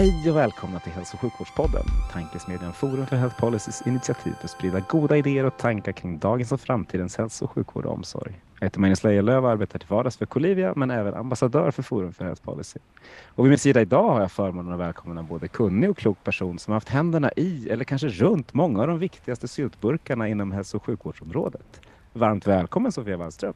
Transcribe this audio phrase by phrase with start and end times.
[0.00, 1.82] Hej och välkomna till Hälso och sjukvårdspodden,
[2.12, 6.52] tankesmedjan Forum för Health Policys initiativ för att sprida goda idéer och tankar kring dagens
[6.52, 8.40] och framtidens hälso och sjukvård och omsorg.
[8.58, 12.12] Jag heter Magnus Lejelöw och arbetar till vardags för Colivia men även ambassadör för Forum
[12.12, 12.78] för Health Policy.
[13.24, 16.24] Och vid min sida idag har jag förmånen att välkomna en både kunnig och klok
[16.24, 20.76] person som haft händerna i, eller kanske runt, många av de viktigaste syltburkarna inom hälso
[20.76, 21.80] och sjukvårdsområdet.
[22.12, 23.54] Varmt välkommen Sofia Wallström.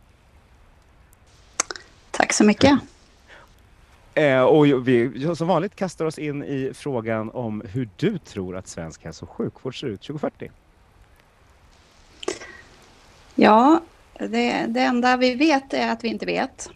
[2.11, 2.81] Tack så mycket.
[4.15, 8.69] Eh, och vi som vanligt kastar oss in i frågan om hur du tror att
[8.69, 10.51] svensk hälso och sjukvård ser ut 2040.
[13.35, 13.81] Ja,
[14.19, 16.71] det, det enda vi vet är att vi inte vet.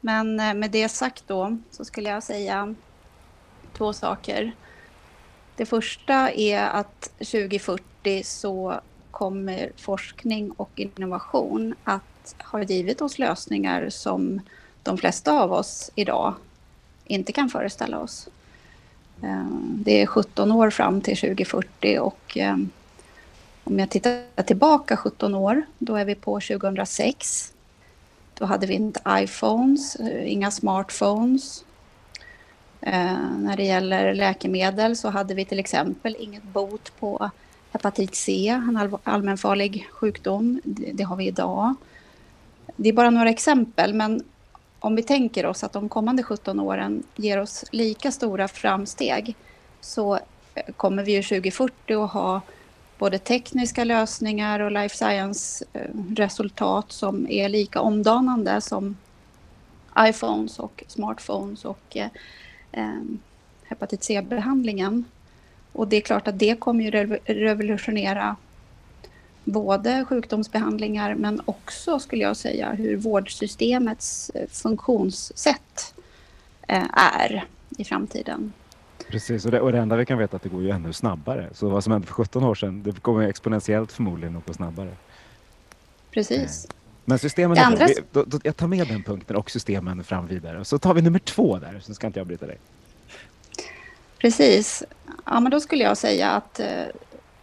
[0.00, 2.74] Men eh, med det sagt då så skulle jag säga
[3.72, 4.52] två saker.
[5.56, 13.88] Det första är att 2040 så kommer forskning och innovation att ha givit oss lösningar
[13.90, 14.40] som
[14.82, 16.34] de flesta av oss idag
[17.04, 18.28] inte kan föreställa oss.
[19.22, 22.70] Ehm, det är 17 år fram till 2040 och ehm,
[23.64, 27.52] om jag tittar tillbaka 17 år, då är vi på 2006.
[28.34, 31.64] Då hade vi inte iPhones, eh, inga smartphones.
[32.80, 37.30] Ehm, när det gäller läkemedel så hade vi till exempel inget bot på
[37.72, 40.60] hepatit C, en allmänfarlig sjukdom.
[40.94, 41.74] Det har vi idag.
[42.76, 44.22] Det är bara några exempel, men
[44.80, 49.36] om vi tänker oss att de kommande 17 åren ger oss lika stora framsteg
[49.80, 50.14] så
[50.54, 52.40] eh, kommer vi ju 2040 att ha
[52.98, 58.96] både tekniska lösningar och life science-resultat eh, som är lika omdanande som
[59.98, 62.08] iPhones och smartphones och eh,
[62.72, 63.02] eh
[63.64, 65.04] hepatit C-behandlingen.
[65.72, 66.90] Och det är klart att det kommer ju
[67.24, 68.36] revolutionera
[69.44, 75.94] både sjukdomsbehandlingar men också skulle jag säga hur vårdsystemets eh, funktionssätt
[76.68, 77.44] eh, är
[77.78, 78.52] i framtiden.
[79.08, 80.92] Precis, och det, och det enda vi kan veta är att det går ju ännu
[80.92, 81.48] snabbare.
[81.52, 84.90] Så vad som hände för 17 år sedan, det kommer exponentiellt förmodligen att gå snabbare.
[86.10, 86.64] Precis.
[86.64, 86.70] Eh,
[87.04, 87.88] men systemen, andra...
[88.12, 90.64] då, då, jag tar med den punkten och systemen fram vidare.
[90.64, 92.58] Så tar vi nummer två där, så ska inte jag bryta dig.
[94.18, 94.82] Precis.
[95.26, 96.66] Ja, men då skulle jag säga att eh,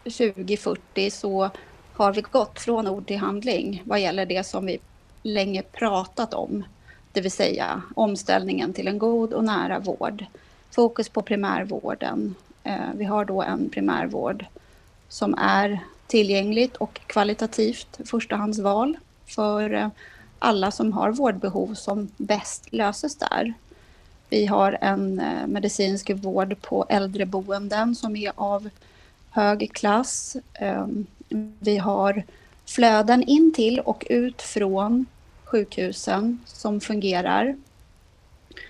[0.03, 1.49] 2040 så
[1.97, 4.79] har vi gått från ord till handling vad gäller det som vi
[5.23, 6.63] länge pratat om,
[7.11, 10.25] det vill säga omställningen till en god och nära vård.
[10.71, 12.35] Fokus på primärvården.
[12.63, 14.45] Eh, vi har då en primärvård
[15.09, 19.87] som är tillgängligt och kvalitativt förstahandsval för eh,
[20.39, 23.53] alla som har vårdbehov som bäst löses där.
[24.29, 28.69] Vi har en eh, medicinsk vård på äldreboenden som är av
[29.29, 30.37] hög klass.
[30.53, 31.05] Ehm,
[31.59, 32.23] vi har
[32.65, 35.05] flöden in till och ut från
[35.43, 37.55] sjukhusen som fungerar.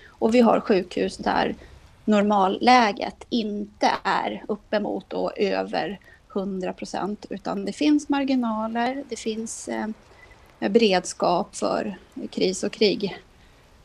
[0.08, 1.54] Och vi har sjukhus där
[2.04, 5.98] normalläget inte är uppemot och över
[6.32, 9.88] 100 procent utan det finns marginaler, det finns eh,
[10.58, 11.96] beredskap för
[12.30, 13.18] kris och krig.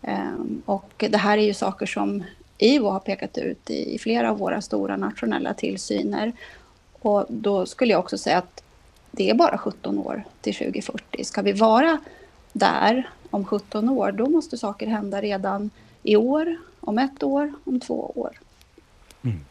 [0.01, 0.33] Eh,
[0.65, 2.23] och det här är ju saker som
[2.57, 6.33] IVO har pekat ut i, i flera av våra stora nationella tillsyner.
[7.03, 8.63] Och då skulle jag också säga att
[9.11, 11.23] det är bara 17 år till 2040.
[11.23, 11.97] Ska vi vara
[12.53, 15.69] där om 17 år, då måste saker hända redan
[16.03, 18.39] i år, om ett år, om två år.
[19.21, 19.45] Mm.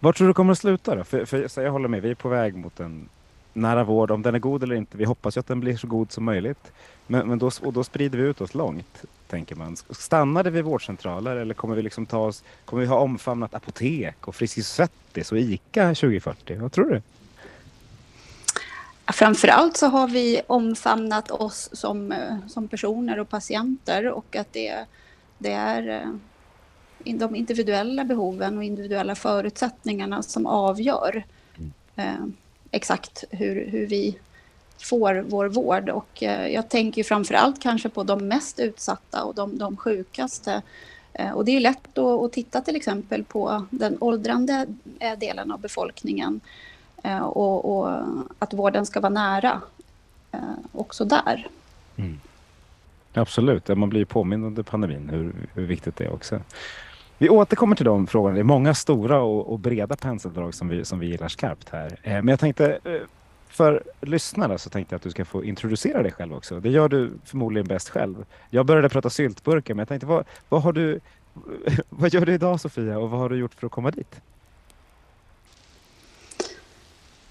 [0.00, 1.04] Var tror du kommer att sluta då?
[1.04, 3.08] För, för, jag håller med, vi är på väg mot en
[3.52, 4.10] nära vård.
[4.10, 6.24] Om den är god eller inte, vi hoppas ju att den blir så god som
[6.24, 6.72] möjligt.
[7.06, 9.76] Men, men då, och då sprider vi ut oss långt, tänker man.
[9.90, 14.28] Stannar det vid vårdcentraler eller kommer vi liksom ta oss, kommer vi ha omfamnat apotek
[14.28, 16.58] och Friskis Svettis och ICA 2040?
[16.60, 17.02] Vad tror du?
[19.12, 24.84] Framförallt så har vi omfamnat oss som, eh, som personer och patienter och att det,
[25.38, 25.88] det är
[27.04, 31.24] eh, de individuella behoven och individuella förutsättningarna som avgör
[31.58, 31.72] mm.
[31.96, 32.26] eh,
[32.70, 34.18] exakt hur, hur vi
[34.82, 35.88] får vår vård.
[35.88, 40.62] Och eh, jag tänker framför allt kanske på de mest utsatta och de, de sjukaste.
[41.12, 44.66] Eh, och det är lätt att, titta till exempel på den åldrande
[44.98, 46.40] eh, delen av befolkningen
[47.20, 47.96] och, och,
[48.38, 49.60] att vården ska vara nära
[50.72, 51.48] också där.
[51.96, 52.20] Mm.
[53.14, 56.40] Absolut, man blir påmind under pandemin hur, hur viktigt det är också.
[57.18, 58.34] Vi återkommer till de frågorna.
[58.34, 61.98] Det är många stora och, och breda penseldrag som vi, som vi gillar skarpt här.
[62.02, 62.78] Men jag tänkte
[63.52, 66.60] för lyssnarna så tänkte jag att du ska få introducera dig själv också.
[66.60, 68.24] Det gör du förmodligen bäst själv.
[68.50, 71.00] Jag började prata syltburkar men jag tänkte vad, vad har du
[71.88, 74.20] vad gör du idag Sofia och vad har du gjort för att komma dit?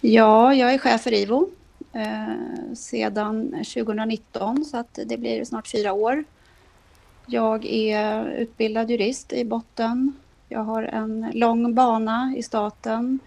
[0.01, 1.50] Ja, jag är chef för IVO
[1.94, 6.24] eh, sedan 2019 så att det blir snart fyra år.
[7.25, 10.13] Jag är utbildad jurist i botten.
[10.50, 13.19] Jag har en lång bana i staten,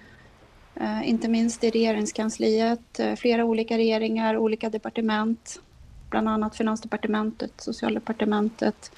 [0.76, 5.61] Eh, inte minst i regeringskansliet, eh, flera olika regeringar, olika departement,
[6.11, 8.93] bland annat Finansdepartementet, Socialdepartementet.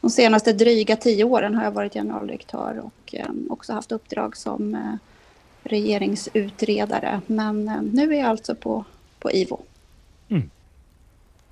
[0.00, 4.98] De senaste dryga tio åren har jag varit generaldirektör och eh, också haft uppdrag som
[5.62, 7.20] regeringsutredare.
[7.26, 8.84] Men nu är jag alltså på,
[9.18, 9.60] på IVO.
[10.28, 10.50] Mm.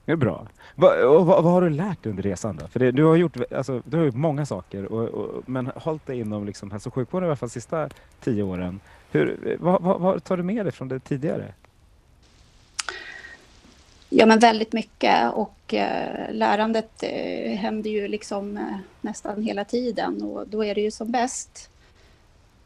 [0.05, 0.47] Det är bra.
[0.75, 2.69] Va, och vad, vad, har du lärt dig under resan då?
[2.69, 6.07] För det, du har gjort alltså, du har gjort många saker, och, och, men hållit
[6.07, 7.89] dig inom liksom hälso och sjukvården i alla fall de sista
[8.21, 8.81] tio åren.
[9.15, 11.53] Hur, vad, vad, vad tar du med dig från det tidigare?
[14.11, 20.23] Ja, men väldigt mycket och eh, lärandet eh, händer ju liksom eh, nästan hela tiden
[20.23, 21.71] och då är det ju som bäst.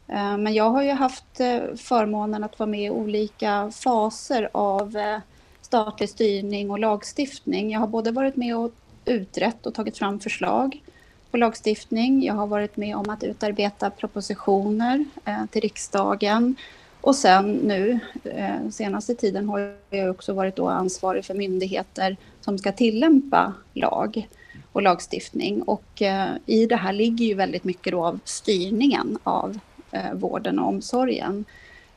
[0.07, 4.97] Eh, men jag har ju haft eh, förmånen att vara med i olika faser av
[4.97, 5.19] eh,
[5.61, 7.71] statlig styrning och lagstiftning.
[7.71, 8.71] Jag har både varit med och
[9.05, 10.81] utrett och tagit fram förslag
[11.31, 12.23] på lagstiftning.
[12.23, 16.55] Jag har varit med om att utarbeta propositioner eh, till riksdagen.
[17.01, 22.57] Och sen nu, eh, senaste tiden, har jag också varit då ansvarig för myndigheter som
[22.57, 24.27] ska tillämpa lag
[24.71, 25.61] och lagstiftning.
[25.61, 29.59] Och eh, i det här ligger ju väldigt mycket då av styrningen av
[29.91, 31.45] eh, vården och omsorgen.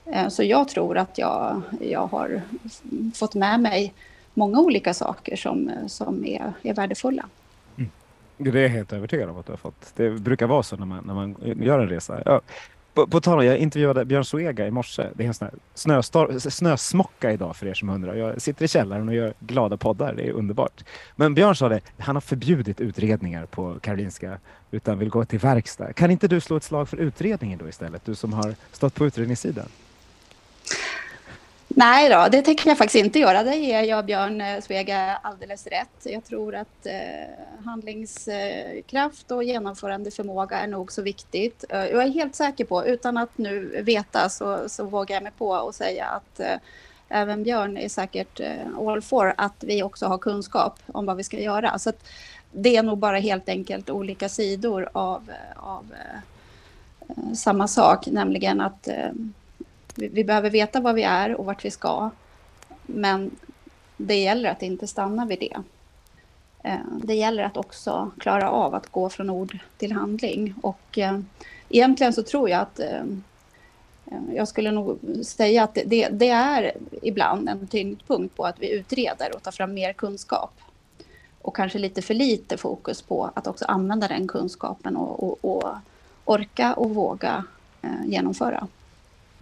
[0.06, 2.43] Eh, så jag tror att jag, jag har
[3.14, 3.94] fått med mig
[4.34, 7.25] många olika saker som, som är, är värdefulla.
[8.44, 9.93] Det är jag helt övertygad om att du har fått.
[9.97, 12.23] Det brukar vara så när man, när man gör en resa.
[12.25, 12.41] Ja.
[12.94, 15.06] På, på tal om, jag intervjuade Björn Suega i morse.
[15.15, 18.15] Det är en sån här snöstor, snösmocka idag för er som undrar.
[18.15, 20.15] Jag sitter i källaren och gör glada poddar.
[20.15, 20.85] Det är underbart.
[21.17, 24.39] Men Björn sa det, han har förbjudit utredningar på Karolinska
[24.71, 25.93] utan vill gå till verkstad.
[25.93, 28.05] Kan inte du slå ett slag för utredningen då istället?
[28.05, 29.67] Du som har stått på utredningssidan.
[31.75, 33.43] Nej då, det tänker jag faktiskt inte göra.
[33.43, 35.99] Det ger jag Björn eh, Svega alldeles rätt.
[36.03, 41.65] Jag tror att eh, handlingskraft och genomförandeförmåga är nog så viktigt.
[41.69, 45.33] Eh, jag är helt säker på, utan att nu veta, så, så vågar jag mig
[45.39, 46.57] på att säga att eh,
[47.09, 51.25] även Björn är säkert eh, all for att vi också har kunskap om vad vi
[51.25, 51.79] ska göra.
[51.79, 51.93] Så
[52.53, 56.17] det är nog bara helt enkelt olika sidor av, av eh,
[57.09, 58.89] eh samma sak, nämligen att
[59.94, 62.11] vi, vi behöver veta vad vi är och vart vi ska.
[62.87, 63.31] Men
[63.97, 65.56] det gäller att inte stanna vid det.
[66.62, 70.55] Eh, det gäller att också klara av att gå från ord till handling.
[70.61, 71.19] Och eh,
[71.69, 73.05] egentligen så tror jag att eh,
[74.35, 76.73] jag skulle nog säga att det, det, är
[77.03, 80.53] ibland en tyngdpunkt på att vi utreder och tar fram mer kunskap.
[81.43, 85.75] Och kanske lite för lite fokus på att också använda den kunskapen och, och, och
[86.25, 87.44] orka och våga
[88.05, 88.69] genomföra.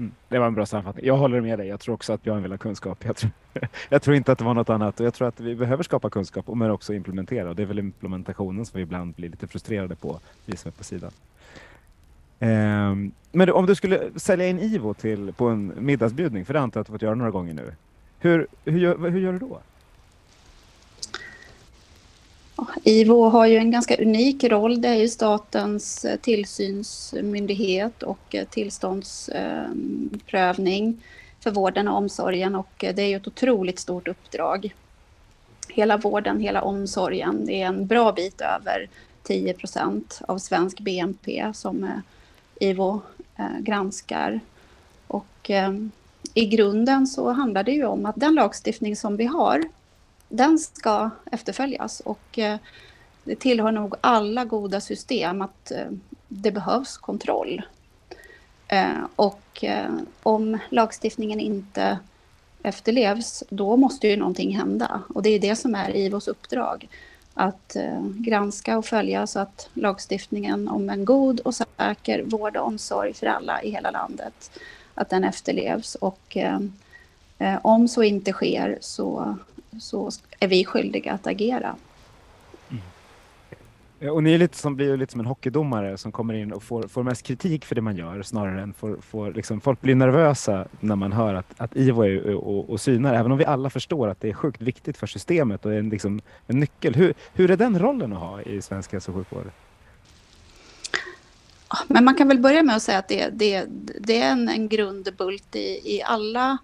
[0.00, 1.06] Mm, det var en bra sammanfattning.
[1.06, 1.69] Jag håller med dig.
[1.69, 3.05] Jag tror också att Björn vill ha kunskap.
[3.05, 3.31] Jag tror,
[3.88, 5.00] jag tror inte att det var något annat.
[5.00, 7.49] Och jag tror att vi behöver skapa kunskap men också implementera.
[7.49, 10.73] Och det är väl implementationen som vi ibland blir lite frustrerade på, vi som är
[10.73, 11.11] på sidan.
[12.38, 16.78] Um, men om du skulle sälja in IVO till, på en middagsbjudning, för det antar
[16.78, 17.73] jag att du fått göra några gånger nu.
[18.19, 19.61] Hur, hur, hur gör du då?
[22.85, 24.81] IVO har ju en ganska unik roll.
[24.81, 30.95] Det är ju statens eh, tillsynsmyndighet och eh, tillståndsprövning eh,
[31.40, 34.75] för vården och omsorgen och det är ju ett otroligt stort uppdrag.
[35.69, 38.88] Hela vården, hela omsorgen, det är en bra bit över
[39.23, 41.90] 10 procent av svensk BNP som
[42.61, 43.00] IVO
[43.59, 44.40] granskar.
[45.07, 45.50] Och
[46.35, 49.64] i grunden så handlar det ju om att den lagstiftning som vi har
[50.30, 52.58] den ska efterföljas och eh,
[53.25, 55.87] det tillhör nog alla goda system att eh,
[56.28, 57.62] det behövs kontroll.
[58.68, 59.64] Eh, och
[60.22, 61.99] om lagstiftningen inte
[62.62, 65.02] efterlevs, då måste ju någonting hända.
[65.08, 66.88] Och det är det som är IVOs uppdrag.
[67.34, 67.76] Att
[68.18, 73.26] granska och följa så att lagstiftningen om en god och säker vård och omsorg för
[73.26, 74.60] alla i hela landet,
[74.94, 75.94] att den efterlevs.
[75.94, 76.37] Och
[77.62, 79.37] om så inte sker så
[79.79, 81.77] så är vi skyldiga att agera.
[82.69, 84.15] Mm.
[84.15, 86.83] Och ni är lite som, blir lite som en hockeydomare som kommer in och får,
[86.83, 90.67] får mest kritik för det man gör snarare än får, får liksom, folk blir nervösa
[90.81, 94.09] när man hör att, att IVO är och, och synar, även om vi alla förstår
[94.09, 96.95] att det är sjukt viktigt för systemet och är en, liksom, en nyckel.
[96.95, 99.50] Hur, hur är den rollen att ha i svensk hälso och sjukvård?
[101.89, 103.67] Men man kan väl börja med att säga att det, det,
[104.00, 106.59] det är en, en grundbult i, i alla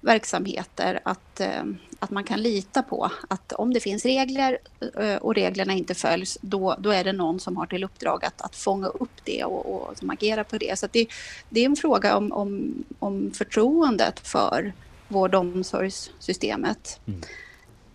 [0.00, 1.64] verksamheter att, eh,
[1.98, 4.58] att man kan lita på att om det finns regler
[5.00, 8.40] eh, och reglerna inte följs, då, då är det någon som har till uppdrag att,
[8.40, 10.78] att fånga upp det och, och som agerar på det.
[10.78, 11.08] Så det,
[11.48, 14.72] det är en fråga om, om, om förtroendet för
[15.08, 17.00] vård och omsorgssystemet.
[17.06, 17.20] Mm.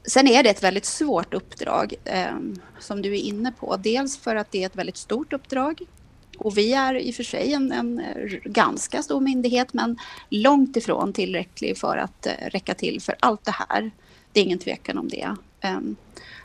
[0.04, 2.38] Sen är det ett väldigt svårt uppdrag eh,
[2.80, 3.78] som du är inne på.
[3.78, 5.82] Dels för att det är ett väldigt stort uppdrag
[6.42, 9.98] och vi är i och för sig en, en eh, ganska stor myndighet men
[10.30, 13.92] långt ifrån tillräcklig för att eh, räcka till för allt det här.
[14.32, 15.36] Det är ingen tvekan om det.
[15.62, 15.96] Ehm,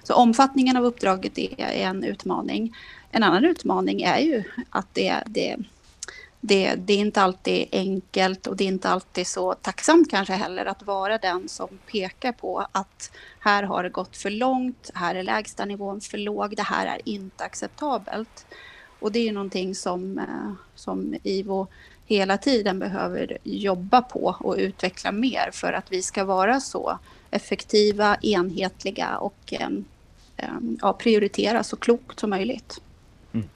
[0.02, 2.76] så omfattningen av uppdraget är, är, en utmaning.
[3.10, 5.56] En annan utmaning är ju att det, det,
[6.40, 10.66] det, det är inte alltid enkelt och det är inte alltid så tacksamt kanske heller
[10.66, 13.10] att vara den som pekar på att
[13.40, 17.00] här har det gått för långt, här är lägsta nivån för låg, det här är
[17.04, 18.46] inte acceptabelt.
[19.00, 21.66] Och det är någonting som, eh, som IVO
[22.06, 26.98] hela tiden behöver jobba på och utveckla mer för att vi ska vara så
[27.30, 29.68] effektiva, enhetliga och eh,
[30.36, 30.48] eh,
[30.82, 32.80] ja, prioritera så klokt som möjligt.
[33.32, 33.48] Mm.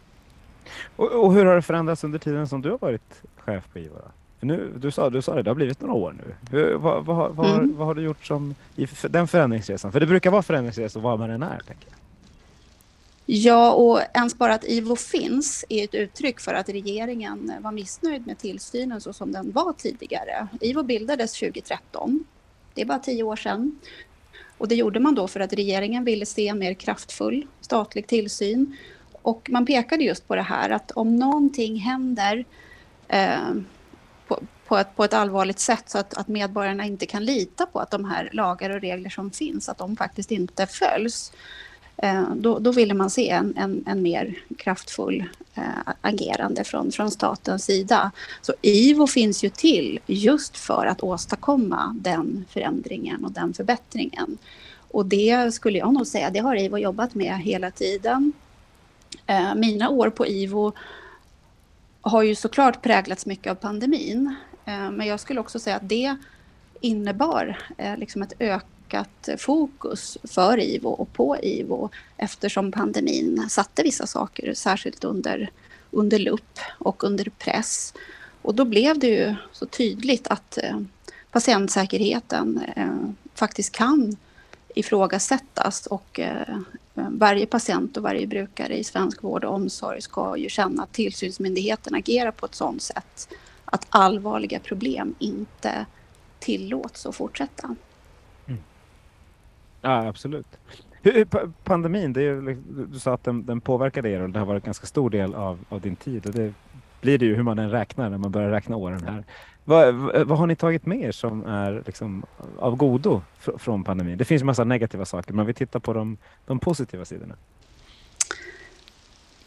[0.97, 3.99] Och, och, hur har det förändrats under tiden som du har varit chef på IVO?
[4.40, 6.35] Nu, du, sa, du sa det, det har blivit några år nu.
[6.50, 7.76] Hur, vad, vad, vad, mm.
[7.76, 9.92] vad, har du gjort som i den förändringsresan?
[9.92, 11.61] För det brukar vara förändringsresor var man än är.
[11.66, 12.00] Tänker jag.
[13.32, 18.26] Ja, och ens bara att IVO finns är ett uttryck för att regeringen var missnöjd
[18.26, 20.49] med tillsynen så som den var tidigare.
[20.60, 22.25] IVO bildades 2013.
[22.75, 23.78] Det är bara tio år sedan.
[24.58, 28.76] Och det gjorde man då för att regeringen ville se en mer kraftfull statlig tillsyn.
[29.22, 32.44] Och man pekade just på det här att om någonting händer
[33.08, 33.54] eh,
[34.28, 37.78] på, på, ett, på ett allvarligt sätt så att, att medborgarna inte kan lita på
[37.78, 41.32] att de här lagar och regler som finns, att de faktiskt inte följs
[42.02, 47.11] Eh, då, då ville man se en, en, en mer kraftfull eh, agerande från, från
[47.11, 48.11] statens sida.
[48.42, 54.38] Så IVO finns ju till just för att åstadkomma den förändringen och den förbättringen.
[54.90, 58.33] Och det skulle jag nog säga, det har IVO jobbat med hela tiden.
[59.26, 60.73] Eh, mina år på IVO
[62.00, 64.35] har ju såklart präglats mycket av pandemin.
[64.64, 66.16] Men jag skulle också säga att det
[66.80, 67.59] innebar
[67.97, 74.54] liksom ett ökat ökat fokus för IVO och på IVO eftersom pandemin satte vissa saker
[74.54, 75.50] särskilt under,
[75.90, 77.94] under lupp och under press.
[78.42, 80.80] Och då blev det ju så tydligt att eh,
[81.30, 84.16] patientsäkerheten eh, faktiskt kan
[84.75, 86.56] ifrågasättas och eh,
[86.94, 91.94] varje patient och varje brukare i svensk vård och omsorg ska ju känna att tillsynsmyndigheten
[91.94, 93.28] agerar på ett sådant sätt
[93.64, 95.87] att allvarliga problem inte
[96.38, 97.76] tillåts att fortsätta.
[99.80, 100.46] Ja, absolut.
[101.02, 101.25] Hur,
[101.64, 104.62] pandemin, det är, liksom, du sa att den, den påverkade er och det har varit
[104.62, 106.26] en ganska stor del av, av din tid.
[106.26, 106.52] Och det
[107.00, 109.25] blir det ju hur man än räknar när man börjar räkna åren här.
[109.64, 109.94] Vad,
[110.26, 112.22] vad har ni tagit med er som är liksom
[112.58, 114.18] av godo från pandemin?
[114.18, 117.34] Det finns en massa negativa saker, men vi tittar på de, de positiva sidorna.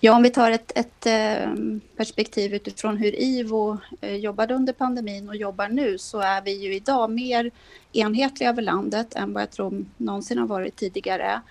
[0.06, 1.54] Ja, om vi tar ett, ett eh,
[1.98, 6.76] perspektiv utifrån hur IVO eh, jobbade under pandemin och jobbar nu så är vi ju
[6.76, 7.52] idag mer
[7.94, 11.42] enhetliga över landet än vad jag tror någonsin har varit tidigare.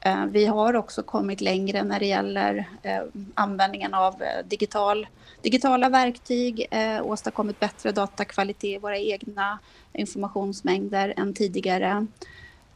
[0.00, 2.68] Eh, vi har också kommit längre när det gäller
[3.34, 4.14] användningen av
[4.48, 5.06] digital,
[5.42, 6.66] digitala verktyg,
[7.02, 9.58] åstadkommit bättre datakvalitet i våra egna
[9.92, 12.06] informationsmängder än tidigare.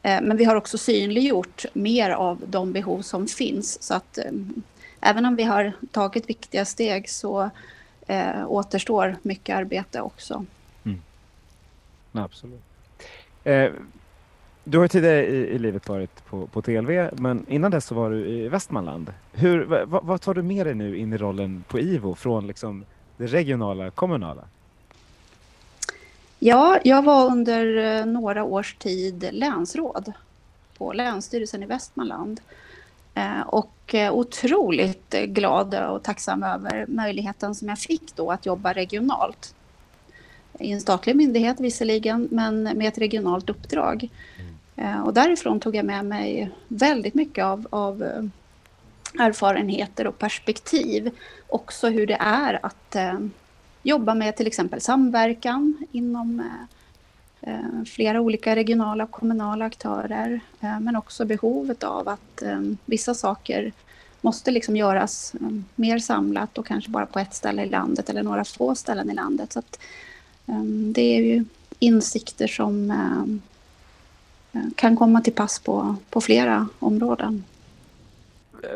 [0.03, 4.19] Men vi har också synliggjort mer av de behov som finns så att
[5.01, 7.51] även om vi har tagit viktiga steg så
[8.07, 10.45] eh, återstår mycket arbete också.
[10.85, 11.03] Mm.
[12.13, 12.63] Absolut.
[13.45, 13.71] Eh,
[14.65, 18.11] du har tidigare i, i, livet varit på, på TLV, men innan dess så var
[18.11, 19.13] du i Västmanland.
[19.33, 22.85] Hur, vad, vad tar du med dig nu in i rollen på IVO från liksom
[23.17, 24.45] det regionala, kommunala?
[26.39, 30.13] Ja, jag var under eh, några års tid länsråd
[30.79, 32.41] på Länsstyrelsen i Västmanland.
[33.19, 38.73] Eh, och eh, otroligt glad och tacksam över möjligheten som jag fick då att jobba
[38.73, 39.55] regionalt.
[40.59, 44.09] I en statlig myndighet visserligen, men med ett regionalt uppdrag.
[44.77, 48.03] Eh, och därifrån tog jag med mig väldigt mycket av, av
[49.19, 51.11] erfarenheter och perspektiv.
[51.49, 53.19] Också hur det är att eh,
[53.83, 56.78] jobba med till exempel samverkan inom Eh,
[57.49, 63.15] Eh, flera olika regionala och kommunala aktörer, eh, men också behovet av att eh, vissa
[63.15, 63.73] saker
[64.21, 65.35] måste liksom göras
[65.75, 69.15] mer samlat och kanske bara på ett ställe i landet eller några få ställen i
[69.15, 69.53] landet.
[69.53, 69.81] Så att,
[70.95, 71.45] det är ju
[71.79, 72.93] insikter som
[74.75, 77.45] kan komma till pass på, på flera områden.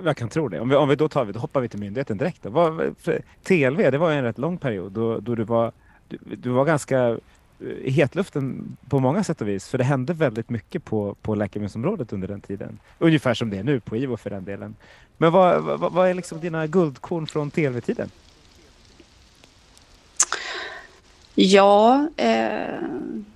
[0.04, 0.60] Jag kan tro det.
[0.60, 2.42] Om vi, om vi då, tar, då hoppar vi till myndigheten direkt.
[2.42, 2.50] Då.
[2.50, 2.94] Vad,
[3.42, 5.72] TLV, det var en rätt lång period då, då du, var,
[6.08, 7.18] du, du var ganska
[7.62, 9.68] Eh, hetluften på många sätt och vis.
[9.68, 12.78] För det hände väldigt mycket på, på läkemedelsområdet under den tiden.
[12.98, 14.74] Ungefär som det är nu på IVO för den delen.
[15.16, 18.10] Men vad, vad, vad är liksom dina guldkorn från TV-tiden?
[21.34, 22.82] Ja, eh,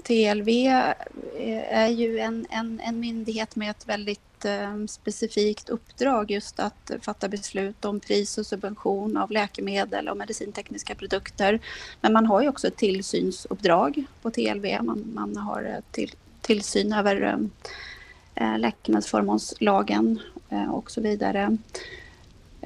[0.03, 6.61] TLV eh, är ju en, en, en myndighet med ett väldigt eh, specifikt uppdrag just
[6.61, 11.61] att fatta beslut om pris och subvention av läkemedel och medicintekniska produkter.
[12.01, 14.83] Men man har ju också ett tillsynsuppdrag på TLV.
[14.83, 21.57] Man, man har till, tillsyn över eh, eh, läkemedelsförmånslagen eh, och så vidare.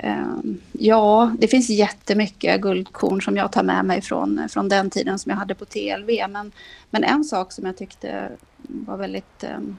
[0.02, 5.18] Ehm, ja, det finns jättemycket guldkorn som jag tar med mig från, från den tiden
[5.18, 6.10] som jag hade på TLV.
[6.28, 6.52] Men,
[6.90, 8.30] men en sak som jag tyckte
[8.62, 9.76] var väldigt ehm,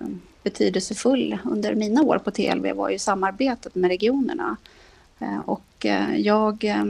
[0.00, 4.56] ehm, betydelsefull under mina år på TLV var ju samarbetet med regionerna.
[5.44, 6.84] Och eh, jag eh,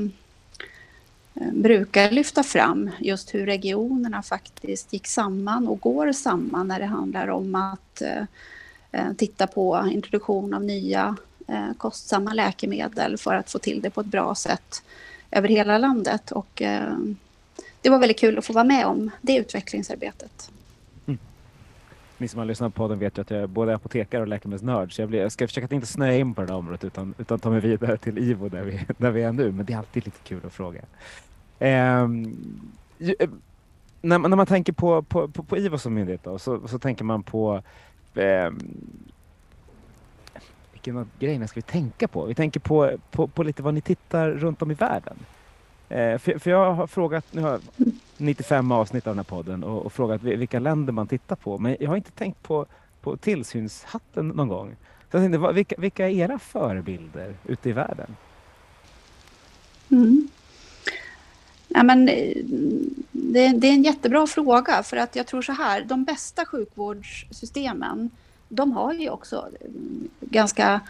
[1.53, 7.29] brukar lyfta fram just hur regionerna faktiskt gick samman och går samman när det handlar
[7.29, 13.81] om att eh, titta på introduktion av nya Eh, kostsamma läkemedel för att få till
[13.81, 14.83] det på ett bra sätt
[15.31, 16.31] över hela landet.
[16.33, 16.97] Och, eh,
[17.81, 20.51] det var väldigt kul att få vara med om det utvecklingsarbetet.
[21.07, 21.19] Mm.
[22.19, 24.95] Ni som har lyssnat på podden vet ju att jag är både apotekare och läkemedelsnörd
[24.95, 27.15] så jag, blir, jag ska försöka att inte snöa in på det här området utan,
[27.19, 29.53] utan ta mig vidare till IVO där vi, där vi är nu.
[29.53, 30.81] Men det är alltid lite kul att fråga.
[31.59, 32.37] Ehm,
[32.99, 33.29] eh,
[34.01, 37.05] när, när man tänker på, på, på, på IVO som myndighet då, så, så tänker
[37.05, 37.63] man på
[38.15, 38.51] eh,
[40.85, 42.25] vilken av grejerna ska vi tänka på?
[42.25, 45.17] Vi tänker på, på, på lite vad ni tittar runt om i världen.
[45.89, 47.61] Eh, för, för, jag har frågat, nu har
[48.17, 51.59] 95 avsnitt av den här podden och, och, frågat vilka länder man tittar på.
[51.59, 52.67] Men jag har inte tänkt på,
[53.01, 54.77] på tillsynshatten någon gång.
[55.11, 58.17] Så jag tänkte, vilka, vilka är era förebilder ute i världen?
[59.91, 60.29] Mm.
[61.69, 62.37] Ja, men, eh,
[63.13, 68.11] det, det, är en jättebra fråga för att jag tror så här, de bästa sjukvårdssystemen
[68.55, 70.81] de har ju också mm, ganska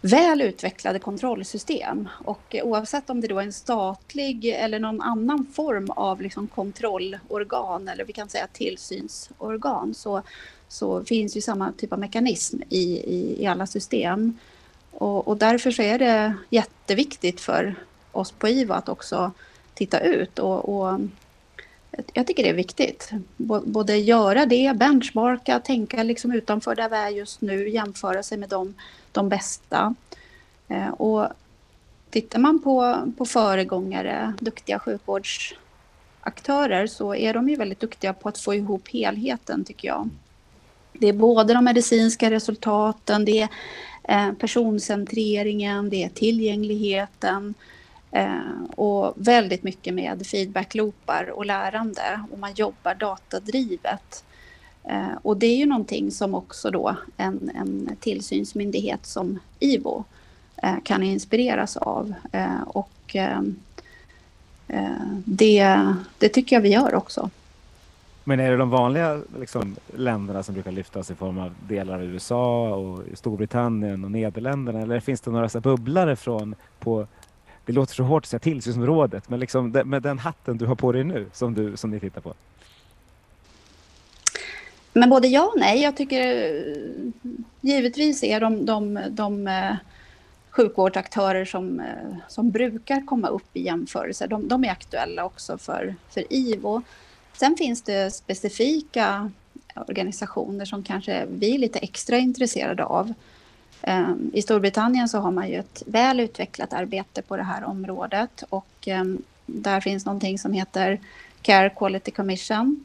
[0.00, 2.08] väl utvecklade kontrollsystem.
[2.24, 7.88] Och oavsett om det då är en statlig eller någon annan form av liksom kontrollorgan
[7.88, 10.22] eller vi kan säga tillsynsorgan så,
[10.68, 14.38] så finns ju samma typ av mekanism i, i, i alla system.
[14.90, 17.74] Och, och, därför så är det jätteviktigt för
[18.12, 19.32] oss på IVA att också
[19.74, 21.00] titta ut och, och
[22.12, 23.10] jag tycker det är viktigt.
[23.64, 28.48] Både göra det, benchmarka, tänka liksom utanför där vi är just nu, jämföra sig med
[28.48, 28.74] de,
[29.12, 29.94] de bästa.
[30.68, 31.28] Eh, och
[32.10, 38.38] tittar man på, på föregångare, duktiga sjukvårdsaktörer, så är de ju väldigt duktiga på att
[38.38, 40.10] få ihop helheten, tycker jag.
[40.92, 43.48] Det är både de medicinska resultaten, det är
[44.02, 47.54] eh, personcentreringen, det är tillgängligheten, Eh,
[48.14, 54.24] Eh, och väldigt mycket med feedbackloopar och lärande och man jobbar datadrivet.
[54.84, 60.04] Eh, och det är ju någonting som också då en, en tillsynsmyndighet som IVO
[60.62, 62.14] eh, kan inspireras av.
[62.32, 63.40] Eh, och eh,
[64.68, 65.78] eh det,
[66.18, 67.30] det tycker jag vi gör också.
[68.24, 72.02] Men är det de vanliga liksom, länderna som brukar lyftas i form av delar av
[72.02, 77.06] USA och Storbritannien och Nederländerna eller finns det några så bubblare från på
[77.66, 80.92] det låter så hårt att säga tillsynsområdet, men liksom med den hatten du har på
[80.92, 82.34] dig nu som, du, som ni tittar på?
[84.92, 85.82] Men både ja och nej.
[85.82, 86.52] Jag tycker
[87.60, 89.76] givetvis är de, de, de eh,
[90.50, 95.94] sjukvårdsaktörer som, eh, som brukar komma upp i jämförelser, de, de är aktuella också för,
[96.10, 96.82] för IVO.
[97.32, 99.30] Sen finns det specifika
[99.74, 103.14] organisationer som kanske vi är lite extra intresserade av.
[103.86, 108.44] Ehm, I Storbritannien så har man ju ett väl utvecklat arbete på det här området
[108.48, 111.00] och ehm, där finns någonting som heter
[111.42, 112.84] Care Quality Commission,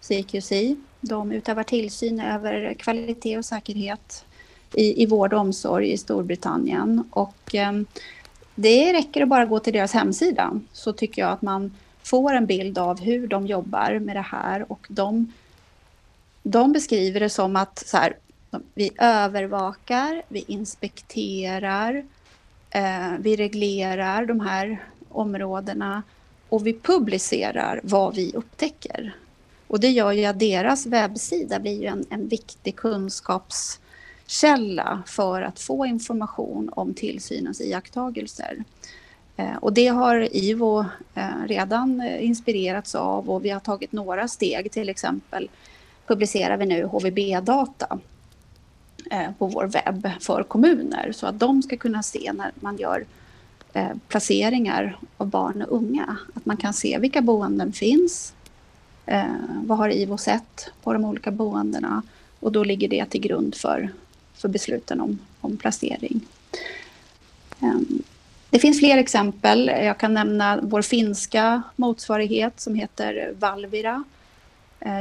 [0.00, 0.52] CQC.
[1.00, 4.24] De utövar tillsyn över kvalitet och säkerhet
[4.72, 7.04] i, i vård och omsorg i Storbritannien.
[7.10, 7.86] Och ehm,
[8.54, 12.46] det räcker att bara gå till deras hemsida så tycker jag att man får en
[12.46, 15.32] bild av hur de jobbar med det här och de,
[16.42, 18.16] de beskriver det som att så här,
[18.74, 22.04] vi övervakar, vi inspekterar,
[22.70, 26.02] eh, vi reglerar de här områdena
[26.48, 29.16] och vi publicerar vad vi upptäcker.
[29.66, 35.60] Och det gör ju att deras webbsida blir ju en, en viktig kunskapskälla för att
[35.60, 38.64] få information om tillsynens iakttagelser.
[39.36, 44.28] Eh, och det har IVO eh, redan eh, inspirerats av och vi har tagit några
[44.28, 44.72] steg.
[44.72, 45.50] Till exempel
[46.06, 47.98] publicerar vi nu HVB-data
[49.10, 53.04] Eh, på vår webb för kommuner så att de ska kunna se när man gör
[53.72, 56.16] eh, placeringar av barn och unga.
[56.34, 58.34] Att man kan se vilka boenden finns,
[59.06, 59.24] eh,
[59.64, 62.02] vad har IVO sett på de olika boendena
[62.40, 63.90] och då ligger det till grund för,
[64.34, 66.20] för besluten om, om placering.
[67.60, 68.02] Ehm,
[68.50, 69.66] det finns fler exempel.
[69.66, 74.04] Jag kan nämna vår finska motsvarighet som heter Valvira.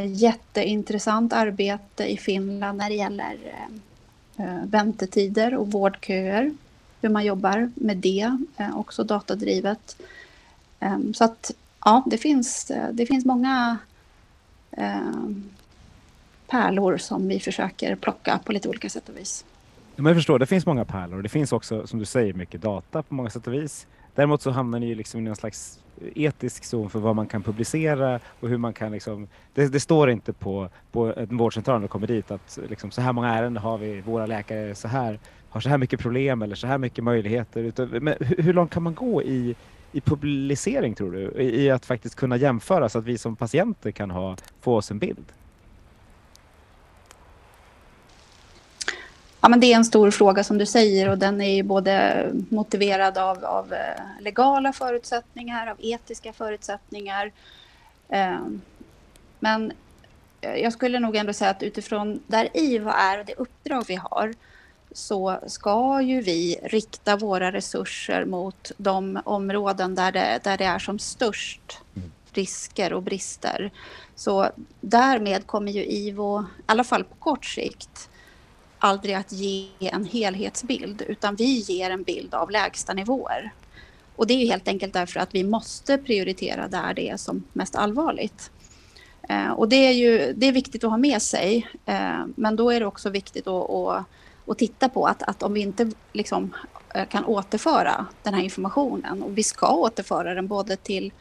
[0.06, 3.38] Jätteintressant arbete i Finland när det gäller
[4.38, 6.54] Eh, väntetider och vårdköer.
[7.02, 9.98] Hur man jobbar med det, eh, också datadrivet.
[10.80, 11.52] Ehm, så att
[11.86, 13.78] ja, det finns, eh, det finns många
[14.71, 15.43] ehm,
[16.48, 19.45] pärlor som vi försöker plocka på lite olika sätt och vis.
[19.95, 21.17] Men jag förstår, det finns många pärlor.
[21.17, 23.88] och Det finns också, som du säger, mycket data på många sätt och vis.
[24.15, 25.80] Däremot så hamnar ni ju liksom i någon slags
[26.15, 30.10] etisk zon för vad man kan publicera och hur man kan liksom, det, det står
[30.10, 33.63] inte på, på en vårdcentral när du kommer dit att liksom, så här många ärenden
[33.63, 37.04] har vi, våra läkare så här, har så här mycket problem eller så här mycket
[37.04, 37.99] möjligheter.
[37.99, 39.56] Men hur, hur långt kan man gå i,
[39.91, 41.41] i publicering tror du?
[41.41, 44.91] I, I, att faktiskt kunna jämföra så att vi som patienter kan ha, få oss
[44.91, 45.25] en bild?
[49.45, 53.17] Ja, men det är en stor fråga som du säger och den är både motiverad
[53.17, 57.31] av, av eh, legala förutsättningar, av etiska förutsättningar.
[58.10, 58.62] Ehm,
[59.39, 59.71] men
[60.41, 64.34] jag skulle nog ändå säga att utifrån där IVA är och det uppdrag vi har
[64.91, 70.79] så ska ju vi rikta våra resurser mot de områden där det, där det är
[70.79, 72.12] som störst mm.
[72.34, 73.71] risker och brister.
[74.15, 74.49] Så
[74.81, 78.10] därmed kommer ju IVO, i alla fall på kort sikt,
[78.79, 83.53] aldrig att ge en helhetsbild utan vi ger en bild av lägsta nivåer.
[84.15, 87.75] Och det är helt enkelt därför att vi måste prioritera där det är som mest
[87.75, 88.51] allvarligt.
[89.29, 92.69] Eh, och det är ju det är viktigt att ha med sig, eh, men då
[92.69, 94.05] är det också viktigt att, att,
[94.47, 96.53] att titta på att, att om vi inte liksom,
[96.95, 101.13] eh, kan återföra den här informationen, och vi ska återföra den både till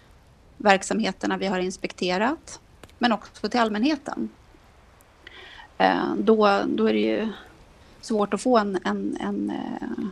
[0.56, 2.60] verksamheterna vi har inspekterat,
[2.98, 4.28] men också till allmänheten.
[5.78, 7.28] Eh, då, då är det ju
[8.00, 10.06] svårt att få en, en, en eh,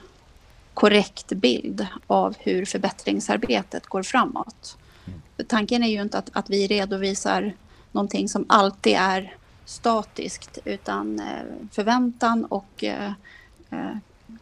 [0.74, 4.76] korrekt bild av hur förbättringsarbetet går framåt.
[5.06, 5.20] Mm.
[5.48, 7.52] Tanken är ju inte att, att vi redovisar
[7.92, 12.84] någonting som alltid är statiskt utan eh, förväntan och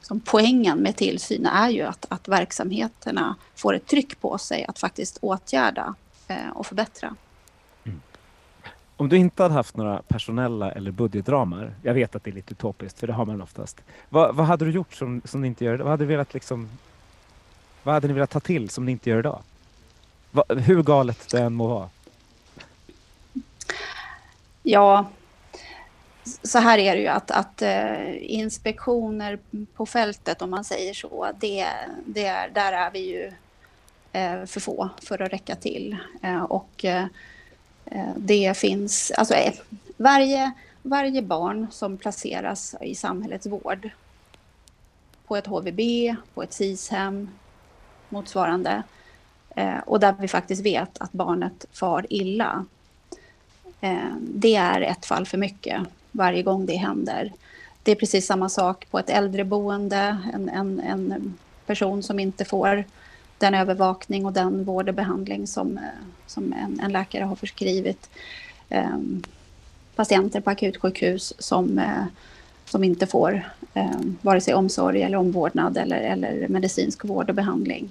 [0.00, 4.78] som poängen med tillsyn är ju att, att verksamheterna får ett tryck på sig att
[4.78, 5.94] faktiskt åtgärda
[6.54, 7.16] och förbättra.
[9.00, 12.52] Om du inte hade haft några personella eller budgetramar, jag vet att det är lite
[12.52, 13.80] utopiskt för det har man oftast.
[14.08, 15.78] Vad, vad hade du gjort som, som ni inte gör?
[15.78, 16.68] Vad hade, du velat liksom,
[17.82, 19.42] vad hade ni velat ta till som ni inte gör idag?
[20.30, 21.88] Va, hur galet det än må vara.
[24.62, 25.10] Ja,
[26.42, 29.38] så här är det ju att, att uh, inspektioner
[29.74, 31.66] på fältet om man säger så, det,
[32.06, 35.96] det är, där är vi ju uh, för få för att räcka till.
[36.24, 36.84] Uh, och
[37.90, 39.54] Eh, det finns, alltså eh,
[39.96, 43.90] varje, varje barn som placeras i samhällets vård
[45.26, 45.80] på ett HVB,
[46.34, 47.28] på ett SIS-hem,
[48.08, 48.82] motsvarande,
[49.56, 52.64] eh, och där vi faktiskt vet att barnet far illa.
[54.20, 55.80] Det är ett fall för mycket
[56.12, 57.32] varje gång det händer.
[57.82, 61.34] Det är precis samma sak på ett äldreboende, en, en, en
[61.66, 62.84] person som inte får
[63.40, 65.84] den övervakning och den vård och behandling som, eh,
[66.26, 68.10] som en, en läkare har förskrivit.
[68.68, 68.98] Eh,
[69.96, 72.04] patienter på akutsjukhus som, eh,
[72.64, 77.90] som inte får eh, vare sig omsorg eller omvårdnad eller, eller medicinsk vård och behandling.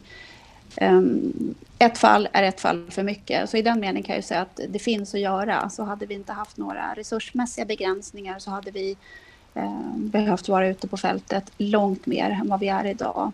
[0.78, 3.50] Ehm, ett fall är ett fall för mycket.
[3.50, 5.70] Så i den meningen kan jag säga att det finns att göra.
[5.70, 8.98] Så hade vi inte haft några resursmässiga begränsningar så hade vi
[9.54, 13.32] ehm, behövt vara ute på fältet långt mer än vad vi är idag.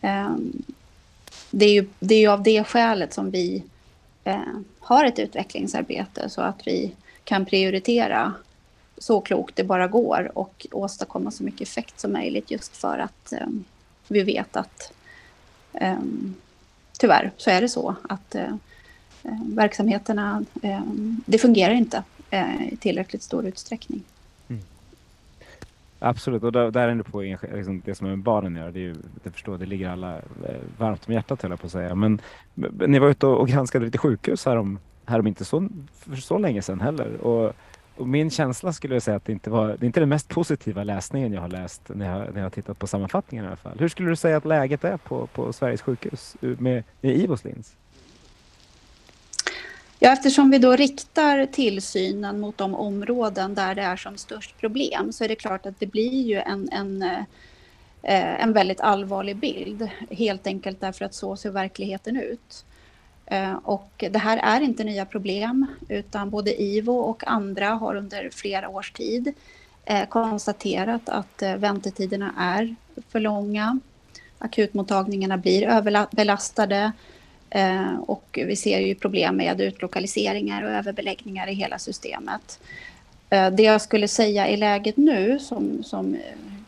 [0.00, 0.52] Ehm,
[1.54, 3.64] det är ju det är av det skälet som vi
[4.24, 4.40] eh,
[4.80, 6.92] har ett utvecklingsarbete så att vi
[7.24, 8.34] kan prioritera
[8.98, 13.32] så klokt det bara går och åstadkomma så mycket effekt som möjligt just för att
[13.32, 13.46] eh,
[14.08, 14.92] vi vet att
[15.72, 15.98] eh,
[16.98, 18.54] tyvärr så är det så att eh,
[19.22, 20.82] eh verksamheterna, eh,
[21.26, 24.02] det fungerar inte eh, i tillräckligt stor utsträckning.
[26.04, 28.70] Absolut, och där, där är du på liksom, det som barnen gör.
[28.70, 31.66] Det, är ju, det förstår, det ligger alla eh, varmt om hjärtat höll jag på
[31.66, 31.94] att säga.
[31.94, 32.20] Men,
[32.54, 35.68] men ni var ute och, och granskade lite sjukhus här om, här om inte så,
[35.92, 37.16] för så länge sedan heller.
[37.16, 37.54] Och
[37.96, 40.28] och min känsla skulle jag säga att det inte var det är inte den mest
[40.28, 43.56] positiva läsningen jag har läst när jag, när jag har tittat på sammanfattningen i alla
[43.56, 43.78] fall.
[43.78, 47.76] Hur skulle du säga att läget är på, på Sveriges sjukhus med, med IVOs lins?
[50.04, 55.12] Ja, eftersom vi då riktar tillsynen mot de områden där det är som störst problem
[55.12, 57.02] så är det klart att det blir ju en, en,
[58.02, 59.88] eh, en väldigt allvarlig bild.
[60.10, 62.64] Helt enkelt därför att så ser verkligheten ut.
[63.26, 68.30] Eh, och det här är inte nya problem utan både IVO och andra har under
[68.32, 69.32] flera års tid
[69.84, 72.76] eh, konstaterat att väntetiderna är
[73.08, 73.78] för långa.
[74.38, 76.92] Akutmottagningarna blir överbelastade
[77.54, 82.58] Eh, och vi ser ju problem med utlokaliseringar och överbeläggningar i hela systemet.
[83.30, 86.20] Eh, det jag skulle säga i läget nu, som, som eh,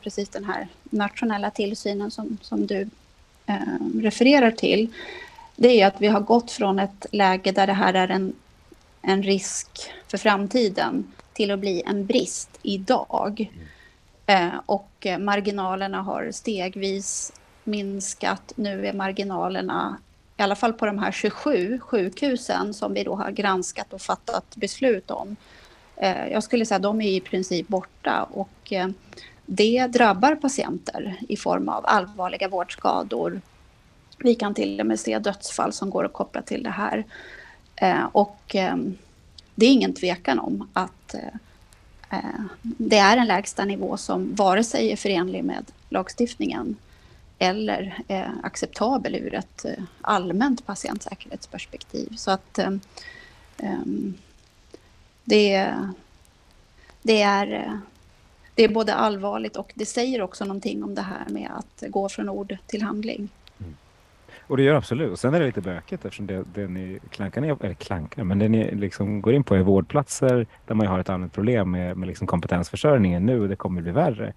[0.03, 2.89] precis den här nationella tillsynen som, som du
[3.47, 4.89] eh, refererar till,
[5.57, 8.33] det är att vi har gått från ett läge där det här är en,
[9.03, 9.69] en risk
[10.09, 13.51] för framtiden till att bli en brist idag.
[14.27, 17.33] Eh, och marginalerna har stegvis
[17.65, 18.53] minskat.
[18.57, 19.97] Nu är marginalerna
[20.37, 24.57] i alla fall på de här 27 sjukhusen som vi då har granskat och fattat
[24.57, 25.37] beslut om.
[25.97, 28.89] Eh, jag skulle säga att de är i princip borta och eh,
[29.47, 33.41] det drabbar patienter i form av allvarliga vårdskador.
[34.19, 37.05] Vi kan till och med se dödsfall som går att koppla till det här.
[37.77, 38.41] Eh, och
[39.55, 41.15] det är ingen tvekan om att
[42.63, 46.77] det är en lägsta nivå som vare sig är förenlig med lagstiftningen
[47.39, 52.17] eller eh, acceptabel ur ett eh, allmänt patientsäkerhetsperspektiv.
[52.17, 52.71] Så att eh,
[53.59, 54.15] ehm,
[55.25, 55.75] det,
[57.03, 57.79] det, är,
[58.55, 62.09] det är både allvarligt och det säger också någonting om det här med att gå
[62.09, 63.29] från ord till handling.
[63.61, 63.77] Mm.
[64.47, 65.13] Och det gör absolut.
[65.13, 68.39] Och sen är det lite bökigt eftersom det, det ni klankar ner, eller klankar, men
[68.39, 71.97] det ni liksom går in på är vårdplatser där man har ett annat problem med,
[71.97, 74.33] med liksom kompetensförsörjningen nu och det kommer bli värre.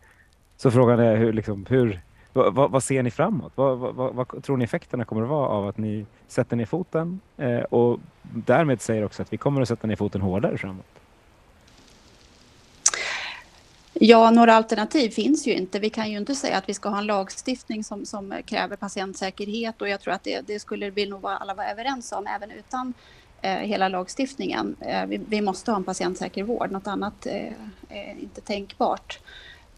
[0.57, 2.01] Så frågan är hur, liksom, hur,
[2.37, 3.51] vad, vad, ser ni framåt?
[3.55, 7.59] Vad, vad, tror ni effekterna kommer att vara av att ni sätter ner foten eh,
[7.59, 10.85] och därmed säger också att vi kommer att sätta ner foten hårdare framåt?
[13.93, 15.79] Ja, några alternativ finns ju inte.
[15.79, 19.81] Vi kan ju inte säga att vi ska ha en lagstiftning som, som kräver patientsäkerhet
[19.81, 22.93] och jag tror att det, det skulle vi nog alla vara överens om även utan
[23.41, 24.75] eh, hela lagstiftningen.
[24.79, 27.51] Eh, vi, vi, måste ha en patientsäker vård, något annat eh,
[27.89, 29.19] är inte tänkbart.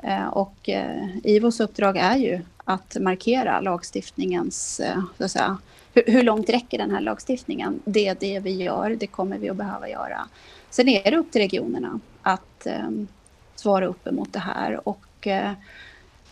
[0.04, 5.58] Eh, och eh, IVOs uppdrag är ju att markera lagstiftningens, eh, så att säga,
[5.94, 7.80] hur, långt räcker den här lagstiftningen?
[7.86, 10.28] Det är det vi gör, det kommer vi att behöva göra.
[10.70, 13.08] Sen är det upp till regionerna att ehm,
[13.56, 15.56] svara upp emot det här och jag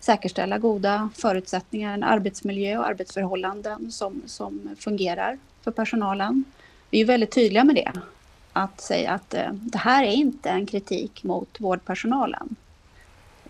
[0.00, 6.44] säkerställa goda förutsättningar, en arbetsmiljö och arbetsförhållanden som, som fungerar för personalen.
[6.90, 7.92] Vi är väldigt tydliga med det
[8.52, 12.56] att säga att eh, det här är inte en kritik mot vårdpersonalen.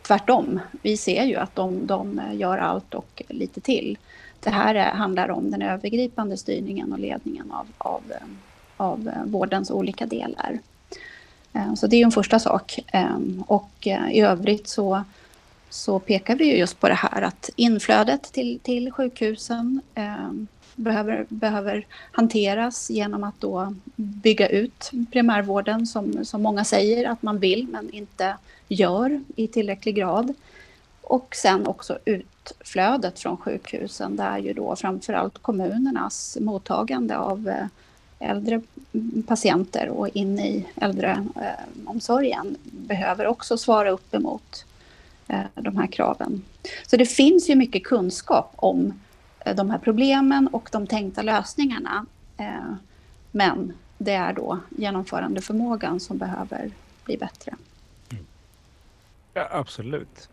[0.02, 3.98] Tvärtom, vi ser ju att de, de eh, gör allt och lite till.
[4.40, 8.26] Det här är, handlar om den övergripande styrningen och ledningen av, av, eh,
[8.76, 10.58] av vårdens olika delar.
[11.52, 12.78] Eh, så det är en första sak.
[12.86, 15.04] Eh, och i övrigt så,
[15.70, 19.80] så pekar vi just på det här att inflödet till, till sjukhusen
[20.76, 27.38] behöver, behöver hanteras genom att då bygga ut primärvården som, som många säger att man
[27.38, 28.36] vill men inte
[28.68, 30.34] gör i tillräcklig grad.
[31.02, 37.66] Och sen också utflödet från sjukhusen där ju då framförallt kommunernas mottagande av eh,
[38.18, 38.62] äldre
[39.26, 44.64] patienter och in i äldreomsorgen behöver också svara upp emot
[45.28, 46.42] eh, de här kraven.
[46.86, 48.92] Så det finns ju mycket kunskap om
[49.56, 52.06] de här problemen och de tänkta lösningarna.
[52.36, 52.74] Eh,
[53.30, 56.70] men det är då genomförandeförmågan som behöver
[57.04, 57.54] bli bättre.
[58.10, 58.24] Mm.
[59.34, 60.28] Ja, absolut.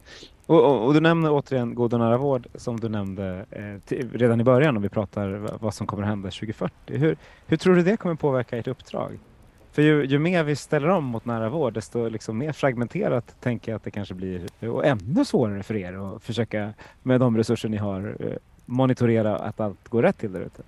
[0.46, 4.10] Och, och, och, du nämner återigen god och nära vård som du nämnde eh, till,
[4.14, 6.74] redan i början om vi pratar vad som kommer att hända 2040.
[6.98, 7.18] Hur,
[7.48, 9.20] hur tror du det kommer påverka ert uppdrag?
[9.72, 13.72] För ju, ju mer vi ställer om mot nära vård desto liksom mer fragmenterat tänker
[13.72, 17.70] jag att det kanske blir och ännu svårare för er att försöka med de resurser
[17.70, 18.36] ni har eh,
[18.70, 20.64] monitorera att allt går rätt till där ute?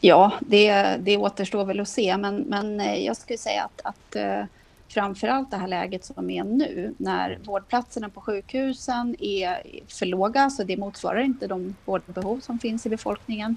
[0.00, 4.16] Ja, det, det återstår väl att se, men, men eh, jag skulle säga att, att
[4.16, 4.44] eh,
[4.88, 10.64] framförallt det här läget som är nu, när vårdplatserna på sjukhusen är för låga, så
[10.64, 13.56] det motsvarar inte de vårdbehov som finns i befolkningen,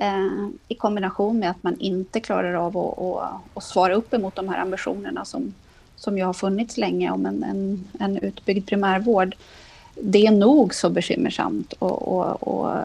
[0.00, 4.34] eh, i kombination med att man inte klarar av att, att, att svara upp emot
[4.34, 5.54] de här ambitionerna som,
[5.96, 9.36] som ju har funnits länge om en, en, en utbyggd primärvård.
[10.02, 12.76] Det är nog så bekymmersamt och, och, och,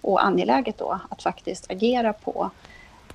[0.00, 2.50] och angeläget då att faktiskt agera på.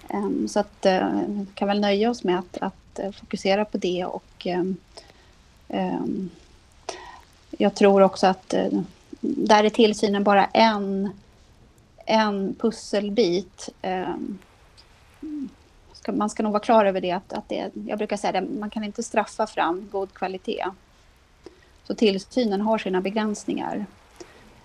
[0.09, 3.77] Ehm, så att eh, vi kan väl nöja oss med att, att eh, fokusera på
[3.77, 4.47] det och
[5.67, 6.29] um,
[7.57, 8.67] jag tror också att eh,
[9.21, 11.09] där är tillsynen bara en,
[12.05, 13.69] en pusselbit
[16.11, 18.69] man ska nog vara klar över det att, att det, jag brukar säga det, man
[18.69, 20.65] kan inte straffa fram god kvalitet.
[21.93, 23.85] Så tillsynen har sina begränsningar.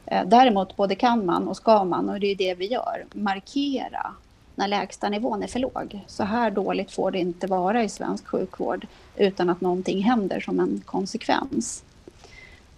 [0.06, 4.14] Eh, däremot både kan man och ska man, och det är det vi gör, markera
[4.54, 6.00] när lägsta nivån är för låg.
[6.06, 8.86] Så här dåligt får det inte vara i svensk sjukvård
[9.16, 11.84] utan att någonting händer som en konsekvens.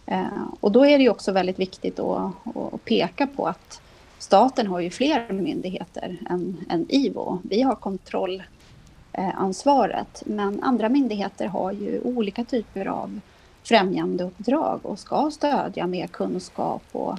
[0.07, 3.81] Eh, och då är det också väldigt viktigt att, att peka på att
[4.19, 7.39] staten har ju fler myndigheter än, än IVO.
[7.43, 13.21] Vi har kontrollansvaret, men andra myndigheter har ju olika typer av
[13.62, 17.18] främjandeuppdrag och ska stödja med kunskap och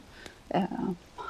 [0.50, 0.64] eh,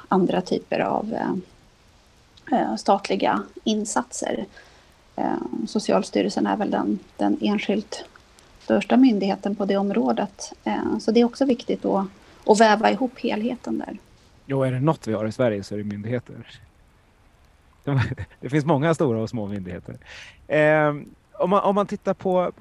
[0.08, 4.44] andra typer av eh, eh, statliga insatser.
[5.16, 5.34] Eh,
[5.68, 8.04] Socialstyrelsen är väl den, den enskilt
[8.60, 10.52] största myndigheten på det området.
[10.64, 12.06] Eh, så det är också viktigt att,
[12.46, 13.98] att väva ihop helheten där.
[14.46, 16.60] Jo, är det något vi har i Sverige så är det myndigheter.
[18.40, 19.96] Det finns många stora och små myndigheter.
[20.48, 20.94] Eh,
[21.32, 22.52] om, man, om man tittar på...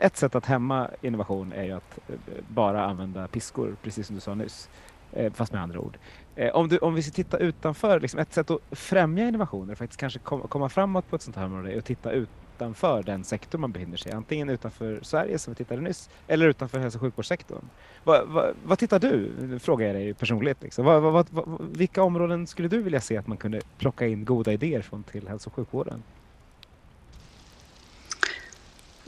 [0.00, 2.14] Ett sätt att hämma innovation är ju att eh,
[2.48, 4.68] bara använda piskor, precis som du sa nyss.
[5.12, 5.98] Eh, fast med andra ord.
[6.36, 10.00] Eh, om, du, om vi ska titta utanför, liksom ett sätt att främja innovationer, faktiskt
[10.00, 13.72] kanske komma framåt på ett sånt här område, är att titta utanför den sektor man
[13.72, 14.14] befinner sig i.
[14.14, 17.64] Antingen utanför Sverige som vi tittade nyss eller utanför hälso och sjukvårdssektorn.
[18.04, 19.32] Va, va, vad tittar du?
[19.40, 20.62] Nu frågar jag dig personligt.
[20.62, 20.84] Liksom.
[20.84, 21.24] Va,
[21.72, 25.28] vilka områden skulle du vilja se att man kunde plocka in goda idéer från till
[25.28, 26.02] hälso och sjukvården?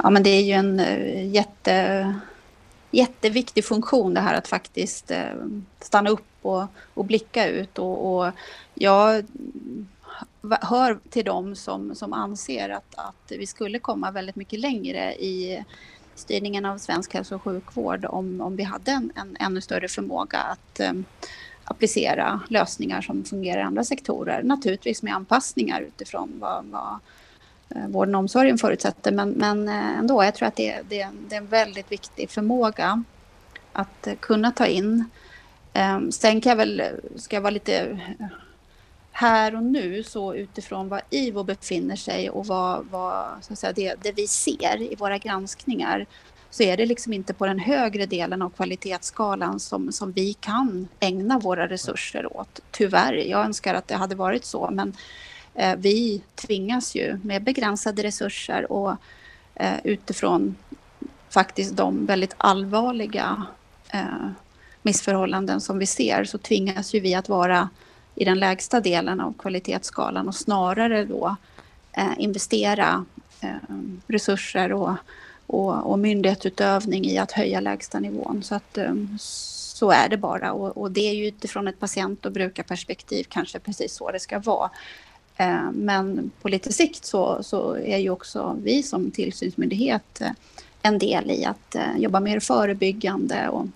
[0.02, 2.14] Ja, men det är ju en eh, jätte,
[2.90, 5.34] jätteviktig funktion det här att faktiskt eh,
[5.80, 7.78] stanna upp och, och blicka ut.
[7.78, 8.32] Och, och
[8.74, 9.24] jag
[10.60, 15.64] hör till dem som, som anser att, att vi skulle komma väldigt mycket längre i
[16.14, 20.38] styrningen av svensk hälso och sjukvård om, om vi hade en, en ännu större förmåga
[20.38, 21.04] att um,
[21.64, 24.42] applicera lösningar som fungerar i andra sektorer.
[24.42, 26.98] Naturligtvis med anpassningar utifrån vad, vad
[27.68, 29.12] Eh, vården och omsorgen förutsätter.
[29.12, 33.04] Men, men eh, ändå, jag tror att det, det, det är en väldigt viktig förmåga
[33.72, 35.04] att eh, kunna ta in.
[35.72, 36.82] Ehm, sen kan jag väl,
[37.16, 38.00] ska jag vara lite
[39.12, 43.72] här och nu så utifrån var IVO befinner sig och vad, vad så att säga,
[43.72, 46.06] det, det vi ser i våra granskningar
[46.50, 50.88] så är det liksom inte på den högre delen av kvalitetsskalan som, som vi kan
[51.00, 52.60] ägna våra resurser åt.
[52.70, 54.96] Tyvärr, jag önskar att det hade varit så, men
[55.54, 58.96] Eh, vi tvingas ju med begränsade resurser och
[59.54, 60.56] eh, utifrån
[61.28, 63.46] faktiskt de väldigt allvarliga
[63.88, 64.30] eh,
[64.82, 67.68] missförhållanden som vi ser så tvingas ju vi att vara
[68.14, 71.36] i den lägsta delen av kvalitetsskalan och snarare då
[71.92, 73.04] eh, investera
[73.40, 74.94] eh, resurser och,
[75.46, 78.42] och, och myndighetsutövning i att höja lägsta nivån.
[78.42, 82.26] Så att eh, så är det bara och, och, det är ju utifrån ett patient
[82.26, 84.70] och brukarperspektiv kanske precis så det ska vara.
[85.36, 90.30] Eh, men på lite sikt så, så är ju också vi som tillsynsmyndighet eh,
[90.82, 93.66] en del i att eh, jobba mer förebyggande och,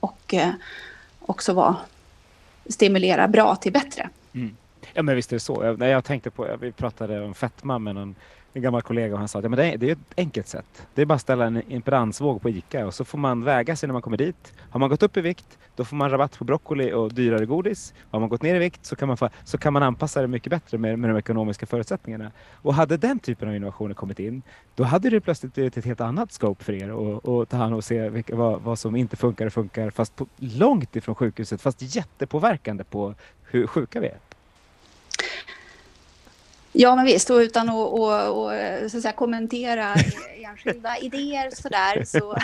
[0.00, 0.34] och
[1.20, 1.76] också vara
[2.66, 4.08] stimulera bra till bättre.
[4.32, 4.56] Mm.
[4.94, 5.76] Ja men visst är det så.
[5.78, 8.14] Jag, jag tänkte på, vi pratade om fetma med någon
[8.56, 10.48] en gammal kollega och han sa att ja, men det, är, det är ett enkelt
[10.48, 10.86] sätt.
[10.94, 13.86] Det är bara att ställa en imperansvåg på ICA och så får man väga sig
[13.86, 14.52] när man kommer dit.
[14.70, 17.94] Har man gått upp i vikt, då får man rabatt på broccoli och dyrare godis.
[18.10, 20.28] Har man gått ner i vikt så kan man, få, så kan man anpassa det
[20.28, 22.32] mycket bättre med, med de ekonomiska förutsättningarna.
[22.52, 24.42] Och hade den typen av innovationer kommit in,
[24.74, 26.88] då hade det plötsligt blivit ett helt annat scope för er
[27.42, 30.16] att ta hand om och se vilka, vad, vad som inte funkar och funkar, fast
[30.16, 34.18] på, långt ifrån sjukhuset, fast jättepåverkande på hur sjuka vi är.
[36.78, 37.30] Ja, men visst.
[37.30, 38.52] Och utan att och, och,
[38.90, 39.94] så att säga, kommentera
[40.44, 42.04] enskilda idéer sådär.
[42.04, 42.36] Så,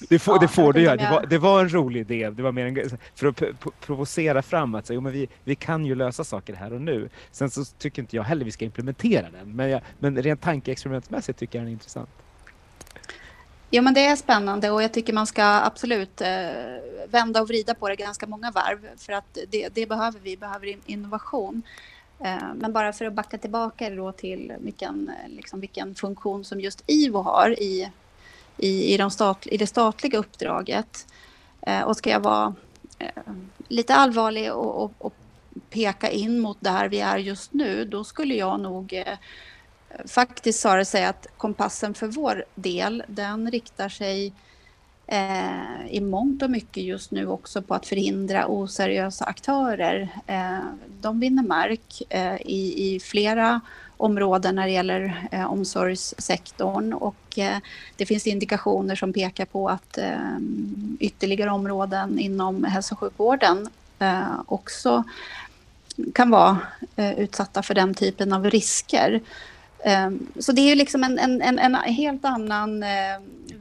[0.08, 0.96] det får, ja, det får du göra.
[0.96, 2.30] Det, var, det var en rolig idé.
[2.30, 3.42] Det var mer en, för att
[3.80, 7.08] provocera fram att säga, jo, men vi, vi kan ju lösa saker här och nu.
[7.32, 9.56] Sen så tycker inte jag heller vi ska implementera den.
[9.56, 12.10] Men, jag, men rent tankeexperimentmässigt tycker jag den är intressant.
[13.70, 16.28] Ja, men det är spännande och jag tycker man ska absolut eh,
[17.10, 20.76] vända och vrida på det ganska många varv för att det, det behöver vi, behöver
[20.86, 21.62] innovation.
[22.24, 26.60] Eh, men bara för att backa tillbaka då till vilken, eh, liksom vilken funktion som
[26.60, 27.90] just IVO har i,
[28.56, 31.06] i, i, de stat, i det statliga uppdraget.
[31.60, 32.54] Eh, och ska jag vara
[33.68, 35.14] lite allvarlig och, och, och,
[35.70, 39.02] peka in mot där vi är just nu, då skulle jag nog
[40.06, 44.32] faktiskt snarare säga att kompassen för vår del, den riktar sig
[45.12, 50.08] eh, i mångt och mycket just nu också på att förhindra oseriösa aktörer.
[50.26, 50.58] Eh,
[51.00, 53.60] de vinner mark eh, i, i flera
[53.96, 57.56] områden när det gäller eh, omsorgssektorn och eh,
[57.96, 60.38] det finns indikationer som pekar på att eh,
[61.00, 65.04] ytterligare områden inom hälso och sjukvården eh, också
[66.14, 66.58] kan vara
[66.96, 69.20] eh, utsatta för den typen av risker.
[69.84, 72.88] Eh, så det är liksom en, en, en, en helt annan eh,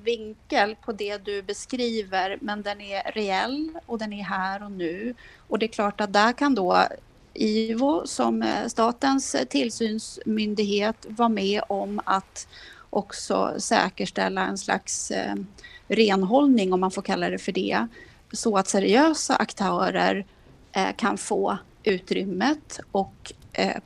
[0.04, 5.16] vinkel på det du beskriver, men den är reell och den är här och nu.
[5.48, 6.88] Och det är klart att där kan då
[7.34, 12.48] IVO som eh, statens tillsynsmyndighet vara med om att
[12.90, 15.36] också säkerställa en slags eh,
[15.88, 17.88] renhållning, om man får kalla det för det,
[18.32, 20.26] så att seriösa aktörer
[20.72, 23.34] eh, kan få utrymmet och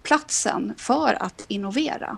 [0.03, 2.17] platsen för att innovera.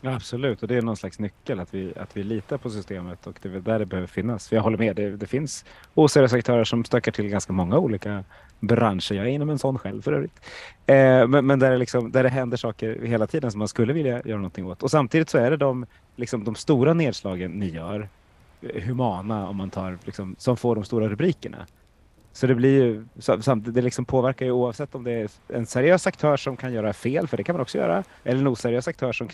[0.00, 3.26] Ja, absolut, och det är någon slags nyckel att vi, att vi litar på systemet
[3.26, 4.48] och det är där det behöver finnas.
[4.48, 8.24] För jag håller med, det, det finns oseriösa aktörer som stökar till ganska många olika
[8.60, 9.12] branscher.
[9.14, 10.40] Jag är inom en sån själv för övrigt.
[10.86, 13.92] Eh, men men där, det liksom, där det händer saker hela tiden som man skulle
[13.92, 14.82] vilja göra någonting åt.
[14.82, 15.86] Och samtidigt så är det de,
[16.16, 18.08] liksom, de stora nedslagen ni gör,
[18.60, 21.66] eh, humana om man tar, liksom, som får de stora rubrikerna.
[22.38, 23.04] Så det blir ju,
[23.56, 27.28] det liksom påverkar ju oavsett om det är en seriös aktör som kan göra fel,
[27.28, 29.28] för det kan man också göra, eller en oseriös aktör som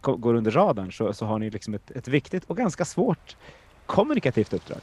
[0.00, 3.36] går under radarn så, så har ni liksom ett, ett viktigt och ganska svårt
[3.86, 4.78] kommunikativt uppdrag.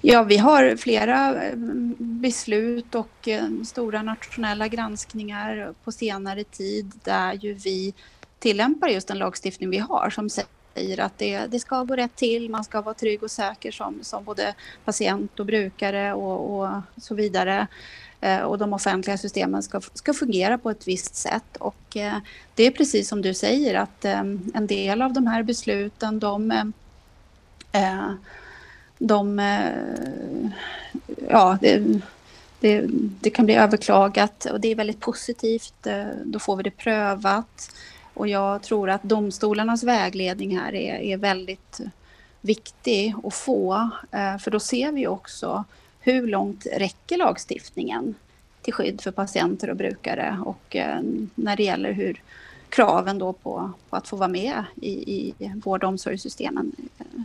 [0.00, 1.56] Ja, vi har flera eh,
[1.98, 7.94] beslut och eh, stora nationella granskningar på senare tid där ju vi
[8.38, 12.16] tillämpar just den lagstiftning vi har som säger säger att det, det ska gå rätt
[12.16, 14.54] till, man ska vara trygg och säker som, som både
[14.84, 17.66] patient och brukare och, och så vidare.
[18.20, 21.56] Eh, och de offentliga systemen ska, ska fungera på ett visst sätt.
[21.58, 22.16] Och eh,
[22.54, 24.20] det är precis som du säger att eh,
[24.54, 26.72] en del av de här besluten de,
[28.98, 29.38] de
[31.28, 32.00] ja, det,
[32.60, 32.84] det,
[33.20, 35.86] det, kan bli överklagat och det är väldigt positivt.
[36.24, 37.70] Då får vi det prövat.
[38.18, 41.80] Och jag tror att domstolarnas vägledning här är, är väldigt
[42.40, 43.90] viktig att få.
[44.10, 45.64] Eh, för då ser vi också
[46.00, 48.14] hur långt räcker lagstiftningen
[48.62, 51.00] till skydd för patienter och brukare och eh,
[51.34, 52.22] när det gäller hur
[52.68, 57.22] kraven då på, på att få vara med i, i vård och omsorgssystemen eh,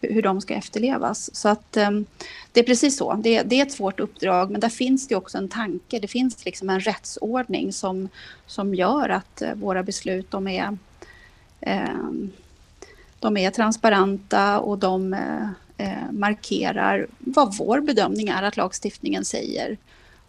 [0.00, 1.34] hur de ska efterlevas.
[1.34, 2.06] Så att ehm,
[2.52, 3.14] det är precis så.
[3.14, 5.98] Det, det, är ett svårt uppdrag, men där finns det också en tanke.
[5.98, 8.08] Det finns liksom en rättsordning som,
[8.46, 10.78] som gör att eh, våra beslut de är,
[11.60, 12.32] ehm,
[13.18, 19.76] de är transparenta och de eh, eh, markerar vad vår bedömning är att lagstiftningen säger.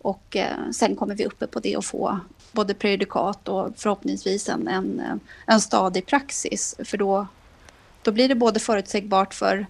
[0.03, 0.37] Och
[0.71, 2.19] sen kommer vi uppe på det och få
[2.51, 6.75] både prejudikat och förhoppningsvis en, en, en stadig praxis.
[6.83, 7.27] För då
[8.01, 9.65] då blir det både förutsägbart för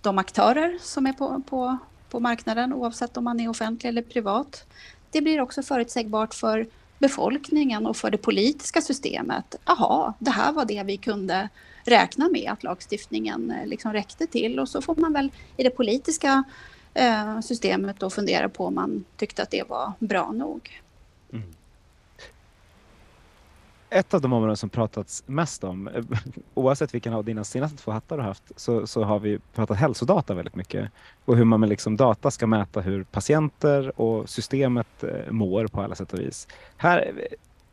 [0.00, 1.78] de aktörer som är på, på,
[2.10, 4.64] på marknaden oavsett om man är offentlig eller privat.
[5.10, 6.66] Det blir också förutsägbart för
[6.98, 9.56] befolkningen och för det politiska systemet.
[9.64, 11.48] Jaha, det här var det vi kunde
[11.84, 15.70] räkna med att lagstiftningen eh, liksom räckte till och så får man väl i det
[15.70, 16.44] politiska
[16.94, 20.80] eh, systemet då fundera på om man tyckte att det var bra nog.
[21.32, 21.54] Mm
[23.92, 26.04] ett av de områden som pratats mest om, eh,
[26.54, 30.34] oavsett vilken av dina senaste två hattar du haft, så, så har vi pratat hälsodata
[30.34, 30.90] väldigt mycket.
[31.24, 35.82] Och hur man med liksom data ska mäta hur patienter och systemet eh, mår på
[35.82, 36.48] alla sätt och vis.
[36.76, 37.12] Här,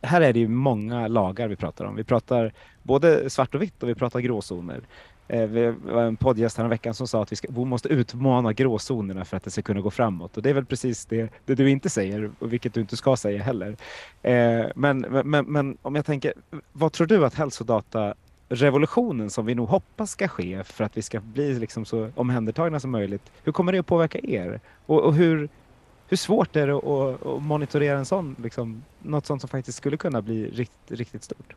[0.02, 1.96] här är det ju många lagar vi pratar om.
[1.96, 2.54] Vi pratar
[2.84, 4.82] både svart och vitt och vi pratar gråzoner.
[5.30, 8.54] Eh, vi det var en poddgäst veckan som sa att vi, ska, vi måste utmana
[8.54, 10.38] gråzonerna för att det ska kunna gå framåt.
[10.38, 13.16] Och det är väl precis det, det du inte säger, och vilket du inte ska
[13.16, 13.78] säga heller.
[14.22, 16.34] Eh, men, men, men om jag tänker,
[16.72, 18.14] vad tror du att hälsodata
[18.50, 22.80] revolutionen som vi nog hoppas ska ske för att vi ska bli liksom så omhändertagna
[22.80, 23.32] som möjligt.
[23.44, 24.60] Hur kommer det att påverka er?
[24.86, 25.50] Och, och hur,
[26.08, 29.98] hur svårt är det att, att monitorera en sån, liksom, något sånt som faktiskt skulle
[29.98, 31.56] kunna bli rikt, riktigt stort?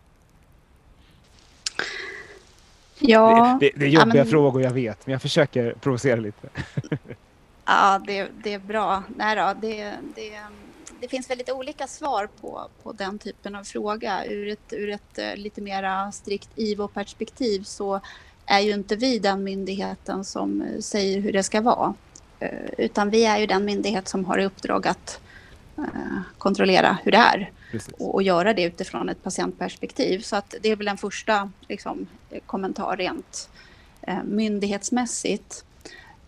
[3.03, 4.27] Ja, det, det, det är jobbiga ja, men...
[4.27, 6.49] frågor, jag vet, men jag försöker provocera lite.
[7.65, 9.03] ja, det, det är bra.
[9.17, 10.41] Nej då, det, det,
[11.01, 14.27] det finns väldigt olika svar på, på den typen av fråga.
[14.27, 18.01] Ur ett, ur ett eh, lite mer strikt IVO-perspektiv så
[18.47, 21.95] är ju inte vi den myndigheten som säger hur det ska vara.
[22.41, 22.49] Eh,
[22.79, 25.21] utan vi är ju den myndighet som har i uppdrag att
[26.39, 27.51] kontrollera hur det är
[27.99, 30.21] och, och, göra det utifrån ett patientperspektiv.
[30.21, 32.07] Så att det är väl en första liksom,
[32.47, 33.51] kommentar rent
[34.03, 35.65] eh, myndighetsmässigt.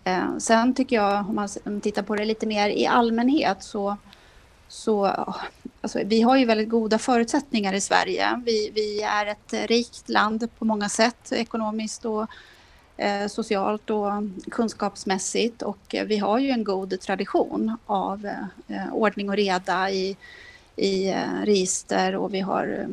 [0.04, 3.96] Eh, sen tycker jag, om man tittar på det lite mer i allmänhet, så,
[4.68, 5.06] så
[5.80, 8.42] alltså, vi har ju väldigt goda förutsättningar i Sverige.
[8.44, 12.28] Vi, vi är ett rikt land på många sätt, ekonomiskt och eh,
[12.96, 14.10] Eh, socialt och
[14.50, 15.62] kunskapsmässigt.
[15.62, 18.26] Och eh, vi har ju en god tradition av
[18.68, 20.16] eh, ordning och reda i
[20.76, 21.14] i
[21.44, 22.86] register och vi har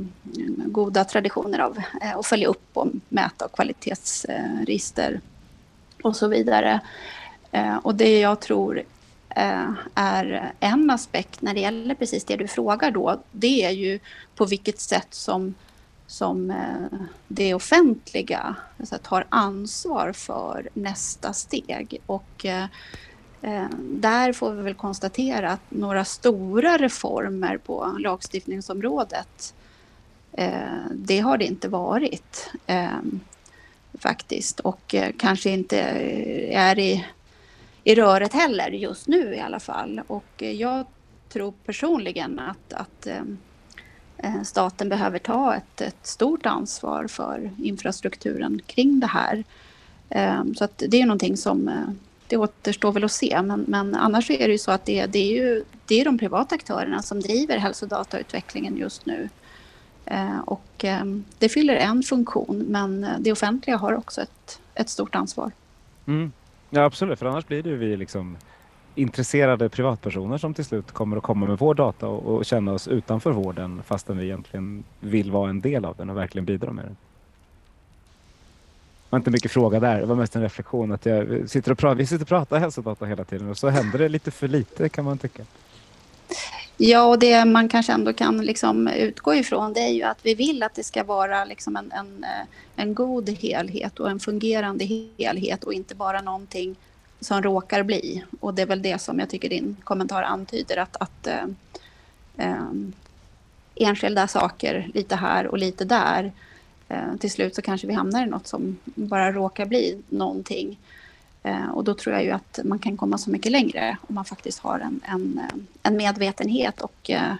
[0.65, 5.21] goda traditioner av att följa upp och mäta och kvalitetsregister
[6.03, 6.79] och så vidare.
[7.81, 8.83] Och det jag tror
[9.95, 13.99] är en aspekt när det gäller precis det du frågar då, det är ju
[14.35, 15.53] på vilket sätt som,
[16.11, 22.01] som eh, det offentliga alltså, tar ansvar för nästa steg.
[22.05, 22.65] Och eh,
[23.41, 29.53] eh, där får vi väl konstatera att några stora reformer på lagstiftningsområdet
[30.91, 32.51] det har det inte varit
[33.99, 35.79] faktiskt och kanske inte
[36.51, 37.05] är i,
[37.83, 40.01] i röret heller just nu i alla fall.
[40.07, 40.85] Och jag
[41.29, 43.07] tror personligen att, att
[44.23, 49.43] Eh, staten behöver ta ett, ett, stort ansvar för infrastrukturen kring det här.
[50.09, 51.89] Eh, så att det är någonting som eh,
[52.27, 53.41] det återstår väl att se.
[53.41, 56.17] Men, men annars är det ju så att det, det, är ju det är de
[56.17, 59.29] privata aktörerna som driver hälsodatautvecklingen just nu.
[60.45, 60.85] Och
[61.37, 65.51] det fyller en funktion, men det offentliga har också ett, ett stort ansvar.
[66.07, 66.31] Mm.
[66.69, 68.37] Ja, absolut, för annars blir det ju vi liksom
[68.95, 72.87] intresserade privatpersoner som till slut kommer att komma med vår data och, och känna oss
[72.87, 76.85] utanför vården fastän vi egentligen vill vara en del av den och verkligen bidra med
[76.85, 76.97] den Det
[79.09, 79.99] var inte mycket fråga där.
[79.99, 83.05] Det var mest en reflektion att jag sitter och pratar, vi sitter och pratar hälsodata
[83.05, 85.43] hela tiden och så händer det lite för lite kan man tycka.
[86.77, 90.35] Ja, och det man kanske ändå kan liksom utgå ifrån det är ju att vi
[90.35, 94.85] vill att det ska vara liksom en, en, eh, en god helhet och en fungerande
[95.17, 96.75] helhet och inte bara någonting
[97.21, 98.23] som råkar bli.
[98.39, 101.45] Och det är väl det som jag tycker din kommentar antyder att, att eh,
[102.37, 102.71] eh,
[103.75, 106.31] enskilda saker lite här och lite där
[106.91, 110.79] Eh, till slut så kanske vi hamnar i något som bara råkar bli någonting.
[111.43, 114.25] Eh, och då tror jag ju att man kan komma så mycket längre om man
[114.25, 117.33] faktiskt har en, en, eh, en medvetenhet och eh,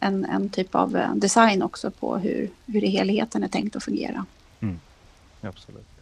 [0.00, 4.26] en, en typ av design också på hur, hur helheten är tänkt att fungera.
[4.60, 4.80] Mm.
[5.40, 5.95] Absolut.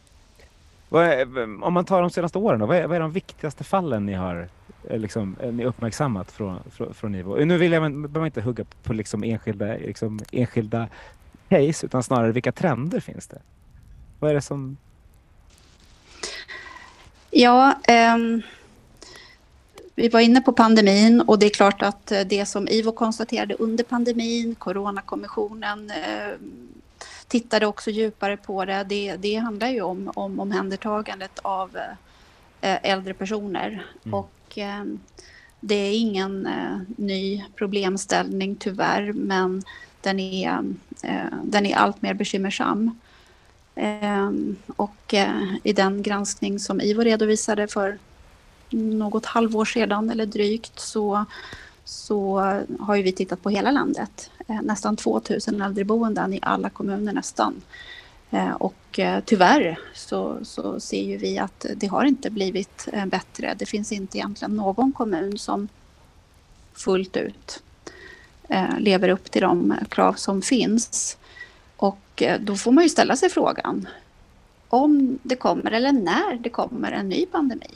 [0.99, 4.07] Är, om man tar de senaste åren, då, vad, är, vad är de viktigaste fallen
[4.07, 4.49] ni har
[4.91, 7.45] eh, liksom, eh, ni uppmärksammat från, från, från Ivo?
[7.45, 10.89] Nu vill jag, man behöver inte hugga på liksom enskilda, liksom, enskilda
[11.49, 13.39] case utan snarare vilka trender finns det?
[14.21, 14.77] Vad är det som...
[17.31, 17.75] Ja,
[18.15, 18.43] um,
[19.95, 23.55] vi var inne på pandemin och det är klart att eh, det som IVO konstaterade
[23.55, 25.93] under pandemin, Coronakommissionen
[27.29, 28.85] tittade också djupare på det.
[28.89, 31.83] Det, det handlar ju om, om omhändertagandet av uh,
[32.61, 33.87] äldre personer.
[34.05, 34.15] Mm.
[34.15, 35.01] Och um,
[35.61, 39.63] det är ingen uh, ny problemställning tyvärr, men
[40.05, 40.65] den är,
[41.03, 42.99] eh, den är allt mer bekymmersam.
[43.75, 47.99] Ehm, och eh, i den granskning som IVO redovisade för
[48.71, 51.25] något halvår sedan eller drygt så,
[51.85, 52.39] så
[52.81, 54.31] har vi tittat på hela landet.
[54.49, 57.63] Eh, nästan 2000 äldreboenden i alla kommuner nästan.
[58.31, 63.55] Eh, och eh, tyvärr så, så ser ju vi att det har inte blivit bättre.
[63.59, 65.69] Det finns inte egentligen någon kommun som
[66.75, 67.63] fullt ut
[68.79, 71.17] lever upp till de krav som finns.
[71.77, 73.89] Och då får man ju ställa sig frågan
[74.69, 77.71] om det kommer eller när det kommer en ny pandemi.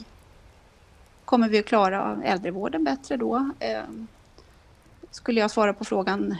[1.29, 3.51] Kommer vi att klara äldrevården bättre då?
[3.59, 3.83] Eh,
[5.11, 6.35] skulle jag svara på frågan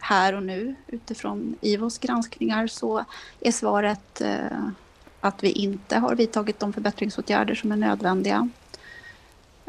[0.00, 3.04] här och nu utifrån IVOs granskningar så
[3.40, 4.68] är svaret eh,
[5.20, 8.48] att vi inte har vidtagit de förbättringsåtgärder som är nödvändiga.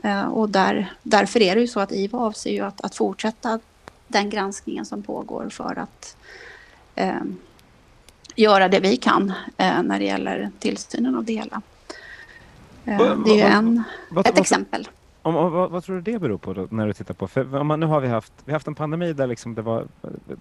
[0.04, 3.60] Eh, och där, därför är det ju så att IVO avser ju att, att fortsätta
[4.08, 6.18] den granskningen som pågår för att
[6.96, 7.22] eh,
[8.36, 11.62] göra det vi kan eh, när det gäller tillsynen av det hela.
[12.86, 14.88] Eh, det är ju en, vad, ett vad, exempel.
[15.22, 17.56] Om, om, vad, vad, tror du det beror på då, när du tittar på, för
[17.56, 19.86] om man, nu har vi haft, vi haft en pandemi där liksom det var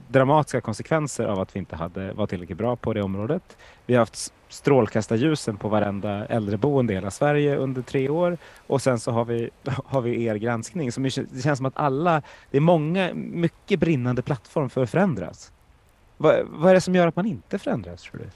[0.08, 3.56] dramatiska konsekvenser av att vi inte hade, var tillräckligt bra på det området.
[3.86, 9.00] Vi har haft strålkastarljusen på varenda äldreboende i hela Sverige under tre år och sen
[9.00, 9.50] så har vi,
[9.84, 10.92] har vi er granskning.
[10.92, 11.10] Som det
[11.42, 15.52] känns som att alla, det är många, mycket brinnande plattform för att förändras.
[16.16, 18.26] Vad, vad är det som gör att man inte förändras tror du?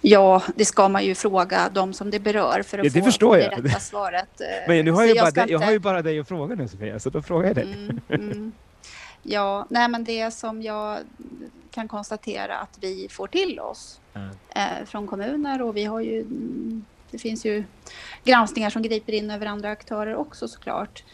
[0.00, 3.04] Ja, det ska man ju fråga de som det berör för att ja, det få,
[3.06, 3.50] förstår få jag.
[3.62, 4.40] det rätta svaret.
[4.68, 6.68] Men nu har Så jag, bara jag inte- har ju bara dig att fråga nu
[6.68, 7.64] Sofia, så då frågar jag dig.
[7.72, 8.52] Mm, mm.
[9.22, 10.98] Ja, nej men det som jag
[11.70, 14.00] kan konstatera att vi får till oss
[14.54, 17.64] eh, från kommuner och vi har ju, mm, det finns ju
[18.24, 21.04] granskningar som griper in över andra aktörer också såklart.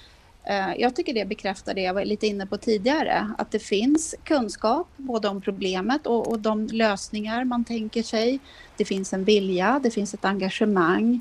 [0.47, 4.15] Eh, jag tycker det bekräftar det jag var lite inne på tidigare, att det finns
[4.25, 8.39] kunskap både om problemet och, och de lösningar man tänker sig.
[8.77, 11.21] Det finns en vilja, det finns ett engagemang.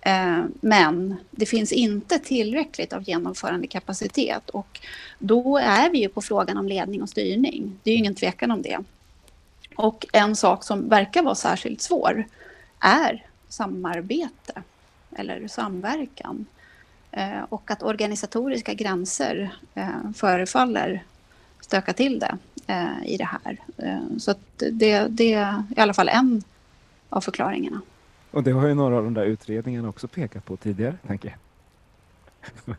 [0.00, 4.80] Eh, Men det finns inte tillräckligt av genomförandekapacitet och
[5.18, 7.78] då är vi ju på frågan om ledning och styrning.
[7.82, 8.78] Det är ju ingen tvekan om det.
[9.76, 12.24] Och en sak som verkar vara särskilt svår
[12.80, 14.62] är samarbete
[15.16, 16.46] eller samverkan.
[17.12, 21.04] Eh, Och att organisatoriska gränser eh, förefaller
[21.60, 22.36] stöka till det
[22.66, 23.58] eh, i det här.
[23.76, 26.42] Eh, Så det, det är i alla fall en
[27.08, 27.80] av förklaringarna.
[28.30, 31.38] Och det har ju några av de där utredningarna också pekat på tidigare, tänker jag.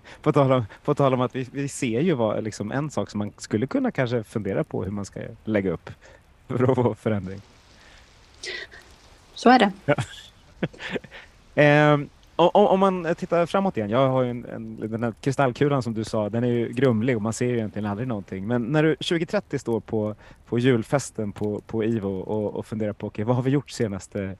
[0.22, 3.10] på, tal om, på tal om att vi, vi ser ju vad, liksom en sak
[3.10, 5.90] som man skulle kunna kanske fundera på hur man ska lägga upp
[6.48, 7.42] för att få förändring.
[9.34, 9.72] Så är det.
[11.56, 12.10] Ehm, om,
[12.50, 13.90] om om man tittar framåt igen.
[13.90, 17.16] Jag har ju en, en, den här kristallkulan som du sa, den är ju grumlig
[17.16, 18.48] och man ser ju egentligen aldrig någonting.
[18.48, 20.16] Men när du 2030 står på,
[20.46, 24.36] på julfesten på, på IVO och, och funderar på okay, vad har vi gjort senaste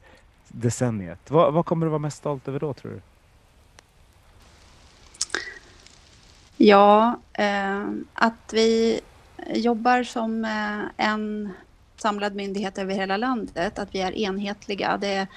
[0.48, 1.32] decenniet?
[1.32, 3.02] Vad, vad kommer du vara mest stolt över då tror du?
[6.58, 7.84] Ja, eh,
[8.14, 9.02] att vi
[9.54, 11.54] jobbar som eh, en
[11.98, 15.28] samlad myndighet över hela landet, att vi är enhetliga, det,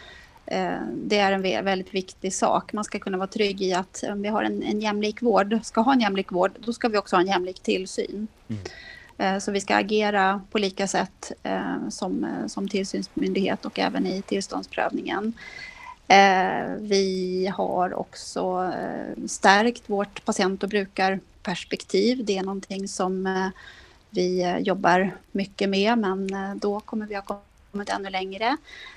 [0.92, 2.72] det är en vä- väldigt viktig sak.
[2.72, 5.80] Man ska kunna vara trygg i att om vi har en, en jämlik vård, ska
[5.80, 8.28] ha en jämlik vård, då ska vi också ha en jämlik tillsyn.
[8.48, 8.62] Mm.
[9.18, 14.06] Eh, Så vi ska agera på lika sätt eh, som, eh, som tillsynsmyndighet och även
[14.06, 15.32] i tillståndsprövningen.
[16.08, 22.24] Eh, Vi har också eh, stärkt vårt patient och brukarperspektiv.
[22.24, 23.48] Det är någonting som eh,
[24.10, 27.40] vi eh, jobbar mycket med, men eh, då kommer vi ha
[27.74, 28.56] kommit ännu längre.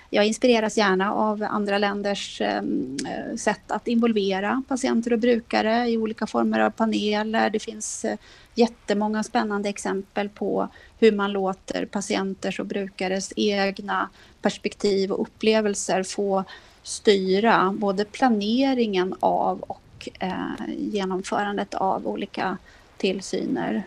[0.09, 5.97] Jag inspireras gärna av andra länders ehm, eh, sätt att involvera patienter och brukare i
[5.97, 7.49] olika former av paneler.
[7.49, 8.17] Det finns eh,
[8.55, 10.67] jättemånga spännande exempel på
[10.99, 14.09] hur man låter patienters och brukares egna
[14.41, 16.43] perspektiv och upplevelser få
[16.83, 22.57] styra både planeringen av och eh, genomförandet av olika
[22.97, 23.83] tillsyner.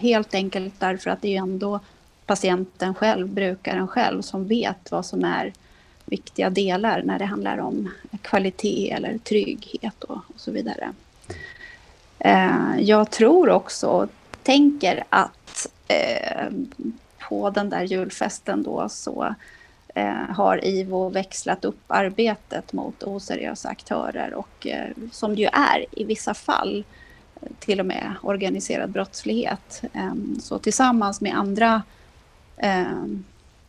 [0.00, 1.80] Helt enkelt därför att det är ändå
[2.32, 5.52] patienten själv, brukaren själv, som vet vad som är
[6.04, 7.90] viktiga delar när det handlar om
[8.22, 10.92] kvalitet eller trygghet och, och så vidare.
[12.18, 14.08] Eh, jag tror också,
[14.42, 16.46] tänker att eh,
[17.28, 19.34] på den där julfesten då så
[19.94, 26.04] eh, har IVO växlat upp arbetet mot oseriösa aktörer och eh, som ju är i
[26.04, 26.84] vissa fall
[27.40, 29.82] eh, till och med organiserad brottslighet.
[29.92, 31.82] Eh, Så tillsammans med andra
[32.62, 33.04] eh,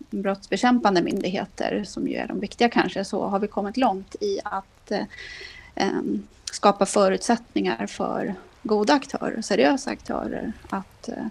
[0.09, 4.91] brottsbekämpande myndigheter, som ju är de viktiga kanske, så har vi kommit långt i att
[5.75, 5.87] eh,
[6.51, 11.25] skapa förutsättningar för goda aktörer, seriösa aktörer att eh,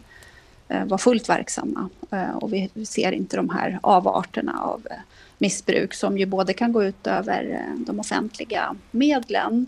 [0.69, 1.89] eh vara fullt verksamma.
[2.11, 4.97] Eh, Och vi vi ser inte de här avarterna av eh,
[5.39, 9.67] missbruk som ju både kan gå ut över eh, de offentliga medlen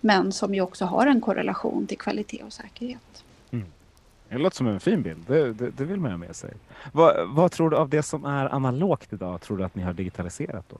[0.00, 3.24] men som ju också har en korrelation till kvalitet och säkerhet.
[4.28, 6.50] Det låter som en fin bild, det, det, det vill man ha med sig.
[6.92, 9.92] Vad, vad tror du av det som är analogt idag, tror du att ni har
[9.92, 10.76] digitaliserat då?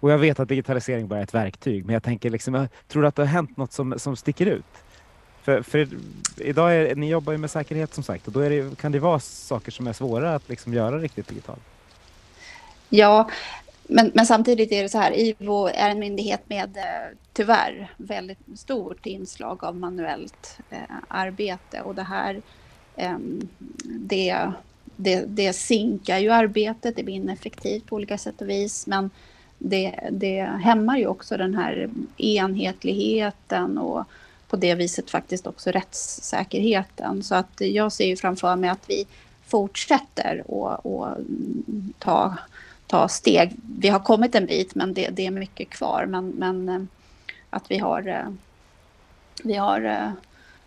[0.00, 3.02] Och jag vet att digitalisering bara är ett verktyg, men jag tänker liksom, jag tror
[3.02, 4.64] du att det har hänt något som, som sticker ut?
[5.42, 5.88] För, för
[6.36, 8.98] idag är, ni jobbar ju med säkerhet som sagt och då är det, kan det
[8.98, 11.62] vara saker som är svåra att liksom göra riktigt digitalt.
[12.88, 13.30] Ja,
[13.88, 18.38] men, men samtidigt är det så här, IVO är en myndighet med eh, tyvärr väldigt
[18.56, 20.78] stort inslag av manuellt eh,
[21.08, 22.42] arbete och det här
[22.96, 23.18] eh,
[23.84, 24.50] det,
[24.96, 29.10] det, det sinkar ju arbetet, det blir ineffektivt på olika sätt och vis men
[29.58, 34.04] det, det hämmar ju också den här enhetligheten och
[34.48, 37.22] på det viset faktiskt också rättssäkerheten.
[37.22, 39.06] Så att jag ser ju framför mig att vi
[39.46, 41.18] fortsätter att
[41.98, 42.36] ta
[42.86, 43.56] ta steg.
[43.78, 46.06] Vi har kommit en bit, men det, det är mycket kvar.
[46.06, 46.82] Men, men eh,
[47.50, 48.28] att vi har, eh,
[49.42, 50.10] vi har eh,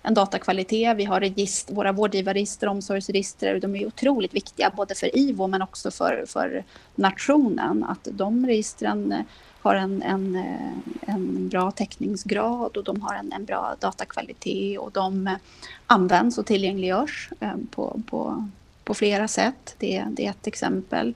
[0.01, 5.47] en datakvalitet, vi har register, våra vårdgivarregister, omsorgsregister, de är otroligt viktiga både för IVO
[5.47, 6.63] men också för, för
[6.95, 7.84] nationen.
[7.84, 9.24] Att de registren
[9.61, 10.43] har en, en,
[11.01, 15.36] en bra täckningsgrad och de har en, en bra datakvalitet och de
[15.88, 17.30] används och tillgängliggörs
[17.72, 18.49] på, på,
[18.84, 19.76] på flera sätt.
[19.78, 21.13] Det, det är ett exempel.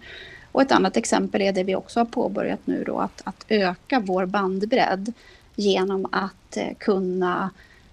[0.52, 4.00] Och ett annat exempel är det vi också har påbörjat nu då, att, att öka
[4.00, 5.14] vår bandbredd
[5.56, 7.50] genom att eh, kunna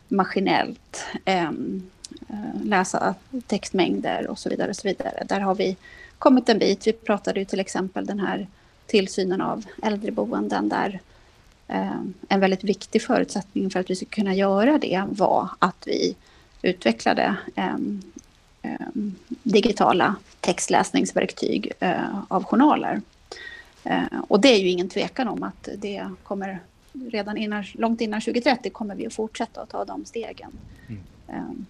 [0.09, 1.91] maskinellt ehm,
[2.29, 3.15] eh, läsa
[3.47, 4.71] textmängder och så vidare.
[4.71, 5.25] Och så vidare.
[5.29, 5.77] Där har vi
[6.19, 6.87] kommit en bit.
[6.87, 8.47] Vi pratade ju till exempel den här
[8.87, 11.01] tillsynen av äldreboenden där
[11.69, 16.17] eh, en väldigt viktig förutsättning för att vi ska kunna göra det var att vi
[16.63, 17.77] utvecklade eh, eh,
[19.43, 23.01] digitala textläsningsverktyg eh, av journaler.
[23.85, 26.61] Eh, och det är ju ingen tvekan om att det kommer
[26.93, 30.51] redan innan, långt innan 2030 kommer vi att fortsätta att ta de stegen.
[30.89, 31.03] Mm.
[31.29, 31.65] Eh,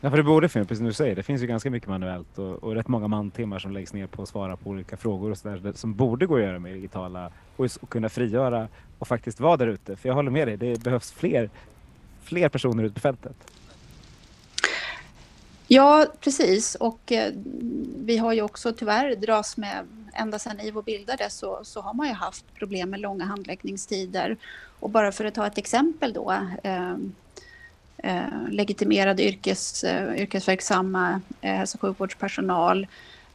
[0.00, 2.38] Ja, för det borde finnas, precis som du säger, det finns ju ganska mycket manuellt
[2.38, 5.38] och, och rätt många mantimmar som läggs ner på att svara på olika frågor och
[5.38, 8.68] så där, som borde gå att göra med digitala och, och kunna frigöra
[8.98, 9.96] och faktiskt vara där ute.
[9.96, 11.50] För jag håller med dig, det behövs fler,
[12.22, 13.36] fler personer ute på fältet.
[15.70, 16.74] Ja, precis.
[16.74, 17.32] Och eh,
[17.96, 22.06] vi har ju också tyvärr dras med, ända sedan IVO bildades så, så har man
[22.08, 24.36] ju haft problem med långa handläggningstider.
[24.80, 26.30] Och bara för att ta ett exempel då.
[26.62, 27.14] Ehm,
[27.98, 32.86] eh, eh, legitimerade yrkes, eh, yrkesverksamma eh, hälso och sjukvårdspersonal.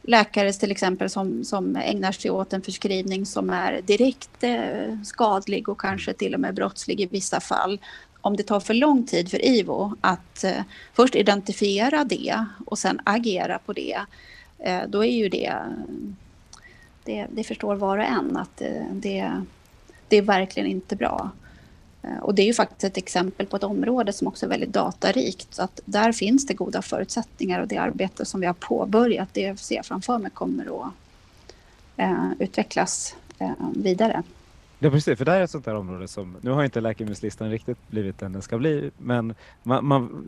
[0.02, 5.68] Läkare till exempel som, som ägnar sig åt en förskrivning som är direkt eh, skadlig
[5.68, 7.78] och kanske till och med brottslig i vissa fall.
[8.24, 10.62] Om det tar för lång tid för IVO att eh,
[10.92, 14.00] först identifiera det och sen agera på det,
[14.58, 15.54] eh, då är ju det,
[17.04, 19.32] det, det förstår var och en att eh, det,
[20.08, 21.30] det är verkligen inte bra.
[22.02, 24.72] Eh, och det är ju faktiskt ett exempel på ett område som också är väldigt
[24.72, 25.54] datarikt.
[25.54, 29.60] Så att där finns det goda förutsättningar och det arbete som vi har påbörjat, det
[29.60, 30.92] ser jag framför mig kommer att
[31.96, 34.22] eh, utvecklas eh, vidare.
[34.78, 37.50] Ja precis, för det här är ett sånt där område som, nu har inte läkemedelslistan
[37.50, 40.24] riktigt blivit den den ska bli, men man, man,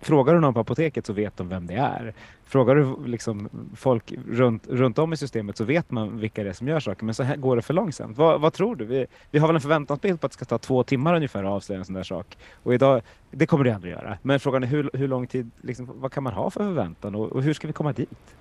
[0.00, 2.14] frågar du någon på apoteket så vet de vem det är.
[2.44, 6.52] Frågar du liksom folk runt, runt om i systemet så vet man vilka det är
[6.52, 8.18] som gör saker, men så här går det för långsamt.
[8.18, 8.84] Vad, vad tror du?
[8.84, 11.50] Vi, vi, har väl en förväntansbild på att det ska ta två timmar ungefär att
[11.50, 12.38] avslöja en sån där sak.
[12.62, 14.18] Och idag, det kommer det aldrig göra.
[14.22, 17.32] Men frågan är hur, hur lång tid, liksom, vad kan man ha för förväntan och,
[17.32, 18.36] och hur ska vi komma dit?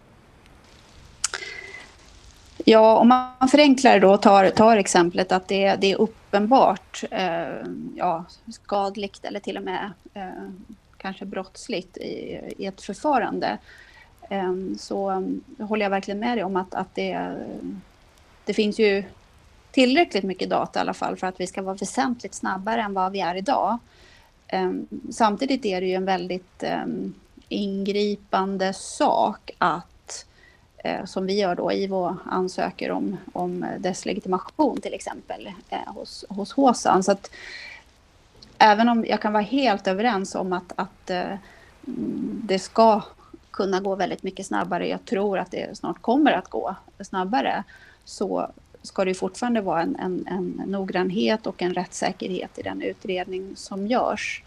[2.69, 7.47] Ja, om man förenklar då och tar, tar exemplet att det, det är uppenbart eh,
[7.95, 10.49] ja, skadligt eller till och med eh,
[10.97, 13.57] kanske brottsligt i, i ett förfarande
[14.29, 15.23] eh, så
[15.59, 17.35] håller jag verkligen med dig om att, att det,
[18.45, 19.03] det finns ju
[19.71, 23.11] tillräckligt mycket data i alla fall för att vi ska vara väsentligt snabbare än vad
[23.11, 23.77] vi är idag.
[24.47, 24.71] Eh,
[25.11, 26.85] samtidigt är det ju en väldigt eh,
[27.49, 29.96] ingripande sak att
[30.87, 36.25] Eh, som vi gör då, IVO ansöker om, om dess legitimation till exempel eh, hos,
[36.29, 37.03] hos HSAN.
[37.03, 37.31] Så att,
[38.57, 41.35] även om jag kan vara helt överens om att, att eh,
[42.43, 43.01] det ska
[43.51, 47.63] kunna gå väldigt mycket snabbare, jag tror att det snart kommer att gå snabbare,
[48.05, 53.55] så ska det fortfarande vara en, en, en noggrannhet och en rättssäkerhet i den utredning
[53.55, 54.43] som görs.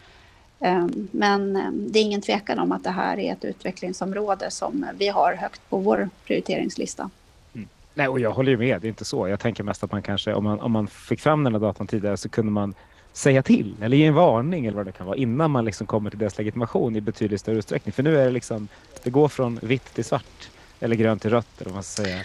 [0.61, 4.87] Ehm, men ehm, det är ingen tvekan om att det här är ett utvecklingsområde som
[4.99, 7.11] vi har högt på vår prioriteringslista.
[7.55, 7.69] Mm.
[7.95, 9.29] Nej, och jag håller ju med, det är inte så.
[9.29, 11.87] Jag tänker mest att man kanske, om man, om man fick fram den här datan
[11.87, 12.75] tidigare så kunde man
[13.13, 16.11] säga till eller ge en varning eller vad det kan vara innan man liksom kommer
[16.11, 17.93] till deras legitimation i betydligt större utsträckning.
[17.93, 18.69] För nu är det liksom,
[19.03, 20.51] det går från vitt till svart
[20.81, 22.25] eller grönt till rött eller vad man ska säga.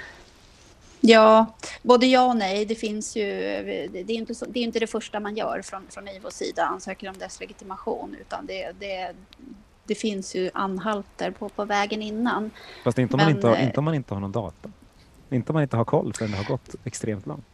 [1.07, 1.45] Ja,
[1.81, 2.65] både ja och nej.
[2.65, 3.23] Det finns ju,
[3.91, 6.63] det är inte, så, det, är inte det första man gör från, från IVOs sida,
[6.63, 9.13] ansöker om dess legitimation, utan det, det,
[9.85, 12.51] det finns ju anhalter på, på vägen innan.
[12.83, 14.69] Fast inte om, Men, man inte har, inte om man inte har någon data.
[15.29, 17.45] Inte om man inte har koll förrän det har gått extremt långt.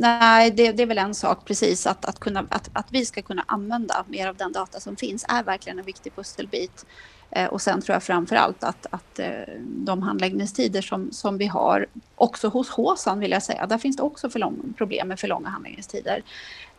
[0.00, 3.22] Nej, det, det, är väl en sak precis att, att, kunna, att, att vi ska
[3.22, 6.86] kunna använda mer av den data som finns är verkligen en viktig pusselbit.
[7.30, 9.30] Eh, och sen tror jag framför allt att, att eh,
[9.60, 14.02] de handläggningstider som, som vi har, också hos HSAN vill jag säga, där finns det
[14.02, 16.22] också för lång, problem med för långa handläggningstider.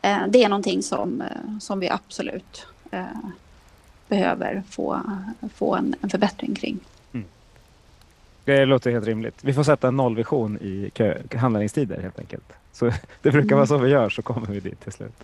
[0.01, 3.05] Eh, det är någonting som, eh, som vi absolut eh,
[4.07, 5.01] behöver få,
[5.55, 6.79] få en, en förbättring kring.
[7.13, 7.25] Mm.
[8.45, 9.35] Det låter helt rimligt.
[9.41, 10.91] Vi får sätta en nollvision i
[11.35, 12.53] handläggningstider helt enkelt.
[12.75, 12.85] Så
[13.21, 13.67] det brukar vara mm.
[13.67, 15.23] så vi gör så kommer vi dit till slut.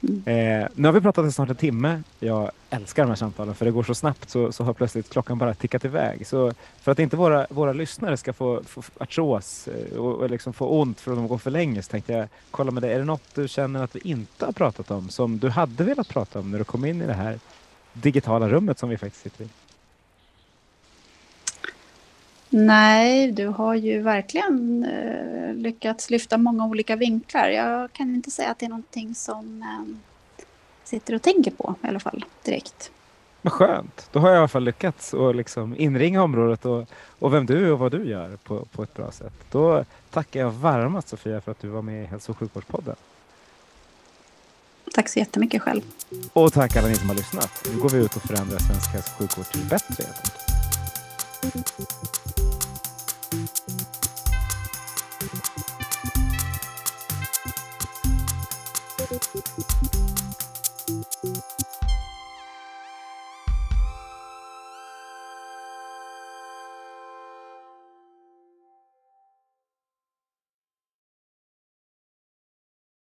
[0.00, 2.02] Eh, nu har vi pratat i snart en timme.
[2.18, 5.38] Jag älskar de här samtalen för det går så snabbt så, så har plötsligt klockan
[5.38, 6.26] bara tickat iväg.
[6.26, 10.52] Så för att inte våra, våra lyssnare ska få, få artros eh, och, och liksom
[10.52, 12.92] få ont för att de går för länge så tänkte jag kolla med dig.
[12.92, 16.08] Är det något du känner att vi inte har pratat om som du hade velat
[16.08, 17.38] prata om när du kom in i det här
[17.92, 19.48] digitala rummet som vi faktiskt sitter i?
[22.50, 27.48] Nej, du har ju verkligen eh, lyckats lyfta många olika vinklar.
[27.48, 29.96] Jag kan inte säga att det är någonting som eh,
[30.84, 32.90] sitter och tänker på i alla fall direkt.
[33.42, 34.08] Vad skönt.
[34.12, 36.88] Då har jag i alla fall lyckats att liksom inringa området och,
[37.18, 39.34] och vem du är och vad du gör på, på ett bra sätt.
[39.50, 42.96] Då tackar jag varmast Sofia för att du var med i Hälso och sjukvårdspodden.
[44.94, 45.82] Tack så jättemycket själv.
[46.32, 47.62] Och tack alla ni som har lyssnat.
[47.74, 50.04] Nu går vi ut och förändrar svensk hälso och sjukvård till bättre.
[51.42, 52.07] Helt enkelt.